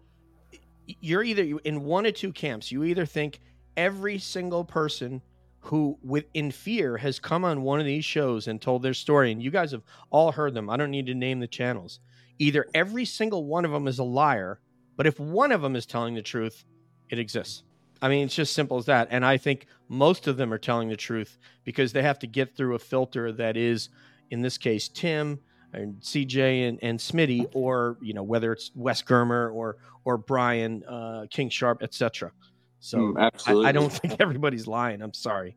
you're 1.01 1.23
either 1.23 1.59
in 1.63 1.83
one 1.83 2.05
or 2.05 2.11
two 2.11 2.31
camps. 2.31 2.71
You 2.71 2.83
either 2.83 3.05
think 3.05 3.39
every 3.77 4.17
single 4.19 4.63
person 4.63 5.21
who 5.61 5.97
with 6.03 6.25
in 6.33 6.51
fear 6.51 6.97
has 6.97 7.19
come 7.19 7.43
on 7.43 7.61
one 7.61 7.79
of 7.79 7.85
these 7.85 8.05
shows 8.05 8.47
and 8.47 8.61
told 8.61 8.81
their 8.81 8.93
story 8.93 9.31
and 9.31 9.43
you 9.43 9.51
guys 9.51 9.71
have 9.71 9.83
all 10.09 10.31
heard 10.31 10.53
them. 10.53 10.69
I 10.69 10.77
don't 10.77 10.91
need 10.91 11.07
to 11.07 11.13
name 11.13 11.39
the 11.39 11.47
channels. 11.47 11.99
Either 12.39 12.65
every 12.73 13.05
single 13.05 13.45
one 13.45 13.65
of 13.65 13.71
them 13.71 13.87
is 13.87 13.99
a 13.99 14.03
liar, 14.03 14.61
but 14.95 15.05
if 15.05 15.19
one 15.19 15.51
of 15.51 15.61
them 15.61 15.75
is 15.75 15.85
telling 15.85 16.15
the 16.15 16.21
truth, 16.21 16.63
it 17.09 17.19
exists. 17.19 17.63
I 18.01 18.07
mean, 18.07 18.25
it's 18.25 18.35
just 18.35 18.53
simple 18.53 18.77
as 18.77 18.85
that. 18.85 19.09
And 19.11 19.25
I 19.25 19.37
think 19.37 19.65
most 19.89 20.27
of 20.27 20.37
them 20.37 20.53
are 20.53 20.57
telling 20.57 20.87
the 20.87 20.95
truth 20.95 21.37
because 21.65 21.91
they 21.91 22.01
have 22.01 22.19
to 22.19 22.27
get 22.27 22.55
through 22.55 22.75
a 22.75 22.79
filter 22.79 23.31
that 23.33 23.57
is, 23.57 23.89
in 24.31 24.41
this 24.41 24.57
case, 24.57 24.87
Tim 24.87 25.39
and 25.73 25.95
CJ 26.01 26.67
and, 26.67 26.79
and 26.81 26.99
Smitty, 26.99 27.47
or 27.53 27.97
you 28.01 28.13
know 28.13 28.23
whether 28.23 28.51
it's 28.51 28.71
Wes 28.75 29.01
Germer 29.01 29.53
or 29.53 29.77
or 30.05 30.17
Brian 30.17 30.83
uh, 30.85 31.25
King 31.29 31.49
Sharp, 31.49 31.83
etc. 31.83 32.31
So 32.79 32.97
Mm, 32.97 33.19
I, 33.19 33.25
absolutely. 33.25 33.67
I 33.67 33.71
don't 33.71 33.91
think 33.91 34.15
everybody's 34.19 34.67
lying. 34.67 35.01
I'm 35.01 35.13
sorry. 35.13 35.55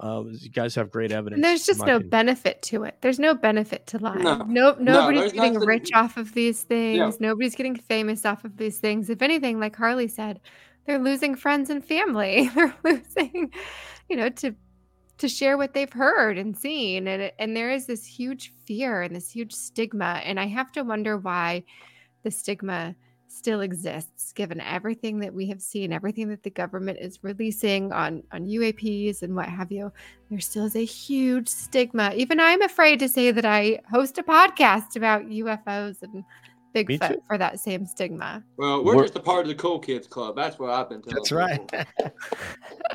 Uh, 0.00 0.24
you 0.30 0.48
guys 0.48 0.74
have 0.74 0.90
great 0.90 1.12
evidence. 1.12 1.36
And 1.36 1.44
there's 1.44 1.66
just 1.66 1.80
no 1.80 1.96
opinion. 1.96 2.08
benefit 2.08 2.62
to 2.62 2.84
it. 2.84 2.96
There's 3.02 3.18
no 3.20 3.34
benefit 3.34 3.86
to 3.88 3.98
lying. 3.98 4.22
No. 4.22 4.38
No, 4.48 4.74
nobody's 4.80 5.20
there's 5.20 5.32
getting 5.34 5.52
nothing- 5.52 5.68
rich 5.68 5.90
off 5.94 6.16
of 6.16 6.32
these 6.32 6.62
things. 6.62 6.96
Yeah. 6.98 7.10
Nobody's 7.28 7.54
getting 7.54 7.76
famous 7.76 8.24
off 8.24 8.44
of 8.44 8.56
these 8.56 8.78
things. 8.78 9.10
If 9.10 9.20
anything, 9.22 9.60
like 9.60 9.76
Harley 9.76 10.08
said, 10.08 10.40
they're 10.86 10.98
losing 10.98 11.34
friends 11.36 11.68
and 11.70 11.84
family. 11.84 12.50
they're 12.54 12.74
losing, 12.82 13.52
you 14.08 14.16
know, 14.16 14.30
to 14.30 14.54
to 15.22 15.28
share 15.28 15.56
what 15.56 15.72
they've 15.72 15.92
heard 15.92 16.36
and 16.36 16.56
seen, 16.56 17.08
and 17.08 17.32
and 17.38 17.56
there 17.56 17.70
is 17.70 17.86
this 17.86 18.04
huge 18.04 18.52
fear 18.66 19.02
and 19.02 19.16
this 19.16 19.30
huge 19.30 19.52
stigma, 19.54 20.20
and 20.24 20.38
I 20.38 20.46
have 20.46 20.72
to 20.72 20.82
wonder 20.82 21.16
why 21.16 21.62
the 22.24 22.30
stigma 22.30 22.94
still 23.28 23.62
exists 23.62 24.32
given 24.32 24.60
everything 24.60 25.18
that 25.18 25.32
we 25.32 25.46
have 25.46 25.62
seen 25.62 25.90
everything 25.90 26.28
that 26.28 26.42
the 26.42 26.50
government 26.50 26.98
is 27.00 27.18
releasing 27.22 27.90
on 27.90 28.22
on 28.30 28.44
UAPs 28.44 29.22
and 29.22 29.34
what 29.34 29.48
have 29.48 29.72
you 29.72 29.90
there 30.28 30.38
still 30.38 30.66
is 30.66 30.76
a 30.76 30.84
huge 30.84 31.48
stigma 31.48 32.12
even 32.14 32.38
i'm 32.38 32.60
afraid 32.60 32.98
to 32.98 33.08
say 33.08 33.30
that 33.30 33.46
i 33.46 33.80
host 33.90 34.18
a 34.18 34.22
podcast 34.22 34.96
about 34.96 35.26
ufos 35.28 36.02
and. 36.02 36.22
Bigfoot 36.74 37.18
for 37.26 37.36
that 37.38 37.60
same 37.60 37.84
stigma 37.86 38.42
Well, 38.56 38.84
we're 38.84 38.96
We're- 38.96 39.06
just 39.08 39.16
a 39.16 39.20
part 39.20 39.42
of 39.42 39.48
the 39.48 39.54
cool 39.54 39.78
kids 39.78 40.06
club. 40.06 40.36
That's 40.36 40.58
what 40.58 40.70
I've 40.70 40.88
been 40.88 41.02
telling. 41.02 41.16
That's 41.16 41.32
right. 41.32 41.86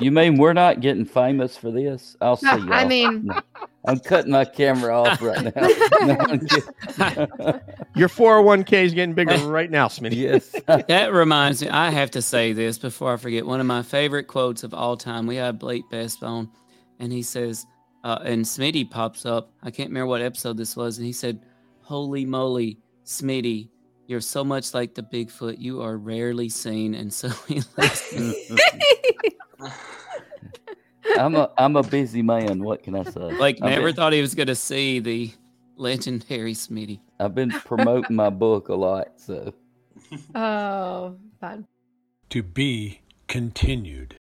You 0.00 0.12
mean 0.12 0.36
we're 0.38 0.52
not 0.52 0.80
getting 0.80 1.04
famous 1.04 1.56
for 1.56 1.70
this? 1.72 2.16
I'll 2.20 2.36
see 2.36 2.46
you. 2.46 2.70
i 2.72 2.84
mean 2.84 3.26
No, 3.26 3.40
I'm 3.86 3.98
cutting 3.98 4.30
my 4.30 4.44
camera 4.44 4.96
off 4.96 5.20
right 5.20 5.42
now. 5.44 5.68
No, 6.06 6.16
I'm 6.20 6.46
kidding. 6.46 7.60
Your 7.96 8.08
401k 8.08 8.72
is 8.84 8.94
getting 8.94 9.14
bigger 9.14 9.36
right 9.48 9.70
now, 9.70 9.88
Smitty. 9.88 10.14
yes. 10.16 10.54
That 10.66 11.12
reminds 11.12 11.62
me, 11.62 11.68
I 11.68 11.90
have 11.90 12.10
to 12.12 12.22
say 12.22 12.52
this 12.52 12.78
before 12.78 13.12
I 13.14 13.16
forget. 13.16 13.44
One 13.44 13.58
of 13.60 13.66
my 13.66 13.82
favorite 13.82 14.24
quotes 14.28 14.62
of 14.62 14.72
all 14.72 14.96
time. 14.96 15.26
We 15.26 15.34
had 15.36 15.58
Blake 15.58 15.88
Best 15.90 16.22
on, 16.22 16.48
and 17.00 17.10
he 17.12 17.22
says, 17.22 17.66
uh, 18.04 18.18
and 18.24 18.44
Smitty 18.44 18.88
pops 18.88 19.26
up. 19.26 19.50
I 19.62 19.70
can't 19.72 19.88
remember 19.90 20.06
what 20.06 20.22
episode 20.22 20.56
this 20.56 20.76
was, 20.76 20.98
and 20.98 21.06
he 21.06 21.12
said, 21.12 21.40
"Holy 21.82 22.24
moly, 22.24 22.78
Smitty, 23.08 23.70
you're 24.06 24.20
so 24.20 24.44
much 24.44 24.74
like 24.74 24.94
the 24.94 25.02
Bigfoot. 25.02 25.58
You 25.58 25.80
are 25.80 25.96
rarely 25.96 26.50
seen." 26.50 26.94
And 26.94 27.10
so 27.12 27.30
he 27.48 27.62
listens. 27.76 28.34
I'm 31.18 31.34
a 31.34 31.50
I'm 31.56 31.74
a 31.76 31.82
busy 31.82 32.22
man. 32.22 32.62
What 32.62 32.82
can 32.82 32.94
I 32.94 33.02
say? 33.04 33.20
like 33.20 33.56
I've 33.62 33.70
never 33.70 33.86
been, 33.86 33.96
thought 33.96 34.12
he 34.12 34.20
was 34.20 34.34
going 34.34 34.48
to 34.48 34.54
see 34.54 35.00
the 35.00 35.32
legendary 35.76 36.52
Smitty. 36.52 37.00
I've 37.18 37.34
been 37.34 37.50
promoting 37.50 38.14
my 38.14 38.30
book 38.30 38.68
a 38.68 38.74
lot, 38.74 39.12
so 39.16 39.54
oh 40.34 41.16
fun 41.40 41.66
To 42.30 42.42
be 42.42 43.00
continued. 43.26 44.16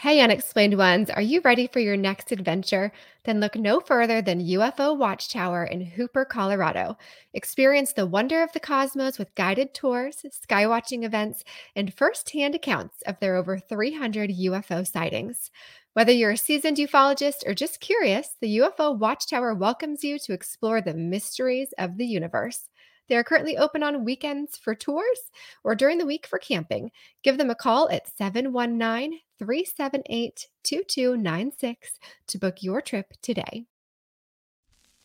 Hey, 0.00 0.20
unexplained 0.20 0.76
ones, 0.76 1.08
are 1.08 1.22
you 1.22 1.40
ready 1.40 1.66
for 1.66 1.80
your 1.80 1.96
next 1.96 2.30
adventure? 2.30 2.92
Then 3.24 3.40
look 3.40 3.56
no 3.56 3.80
further 3.80 4.20
than 4.20 4.44
UFO 4.46 4.94
Watchtower 4.94 5.64
in 5.64 5.80
Hooper, 5.80 6.26
Colorado. 6.26 6.98
Experience 7.32 7.94
the 7.94 8.04
wonder 8.04 8.42
of 8.42 8.52
the 8.52 8.60
cosmos 8.60 9.18
with 9.18 9.34
guided 9.36 9.72
tours, 9.72 10.22
skywatching 10.26 11.02
events, 11.02 11.44
and 11.74 11.94
firsthand 11.94 12.54
accounts 12.54 13.00
of 13.06 13.18
their 13.20 13.36
over 13.36 13.58
300 13.58 14.28
UFO 14.28 14.86
sightings. 14.86 15.50
Whether 15.94 16.12
you're 16.12 16.32
a 16.32 16.36
seasoned 16.36 16.76
ufologist 16.76 17.46
or 17.46 17.54
just 17.54 17.80
curious, 17.80 18.36
the 18.38 18.58
UFO 18.58 18.94
Watchtower 18.98 19.54
welcomes 19.54 20.04
you 20.04 20.18
to 20.18 20.34
explore 20.34 20.82
the 20.82 20.92
mysteries 20.92 21.72
of 21.78 21.96
the 21.96 22.04
universe. 22.04 22.68
They 23.08 23.16
are 23.16 23.24
currently 23.24 23.56
open 23.56 23.82
on 23.82 24.04
weekends 24.04 24.56
for 24.56 24.74
tours 24.74 25.30
or 25.62 25.74
during 25.74 25.98
the 25.98 26.06
week 26.06 26.26
for 26.26 26.38
camping. 26.38 26.90
Give 27.22 27.38
them 27.38 27.50
a 27.50 27.54
call 27.54 27.88
at 27.90 28.08
719 28.16 29.20
378 29.38 30.46
2296 30.62 31.98
to 32.28 32.38
book 32.38 32.62
your 32.62 32.80
trip 32.80 33.12
today. 33.22 33.66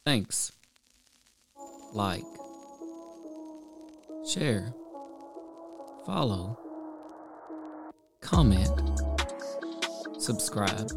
Thanks. 0.06 0.52
Like, 1.94 2.24
share, 4.28 4.74
follow, 6.06 6.58
comment, 8.22 8.70
subscribe, 10.18 10.90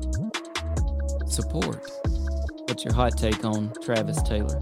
support. 1.27 1.91
What's 2.69 2.85
your 2.85 2.95
hot 2.95 3.19
take 3.19 3.45
on 3.45 3.73
Travis 3.83 4.23
Taylor? 4.23 4.61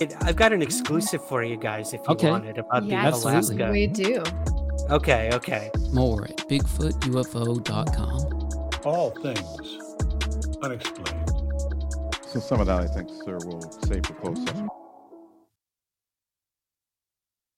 It- 0.00 0.14
I've 0.22 0.36
got 0.36 0.52
an 0.52 0.62
exclusive 0.62 1.24
for 1.26 1.42
you 1.44 1.56
guys 1.56 1.92
if 1.94 2.00
you 2.00 2.06
Okay. 2.14 2.30
want 2.30 2.46
it 2.46 2.58
about 2.58 2.84
Yes, 2.84 3.22
the 3.22 3.28
Alaska. 3.30 3.70
we 3.70 3.86
do. 3.86 4.22
Okay, 4.90 5.30
okay. 5.32 5.70
More 5.92 6.24
at 6.24 6.36
BigfootUFO.com. 6.48 8.50
All 8.84 9.10
things 9.10 9.78
unexplained. 10.62 11.30
So 12.26 12.40
some 12.40 12.60
of 12.60 12.66
that 12.66 12.80
I 12.80 12.86
think, 12.88 13.08
sir, 13.24 13.38
we'll 13.44 13.60
save 13.86 14.04
for 14.06 14.14
closed 14.14 14.48
session. 14.48 14.68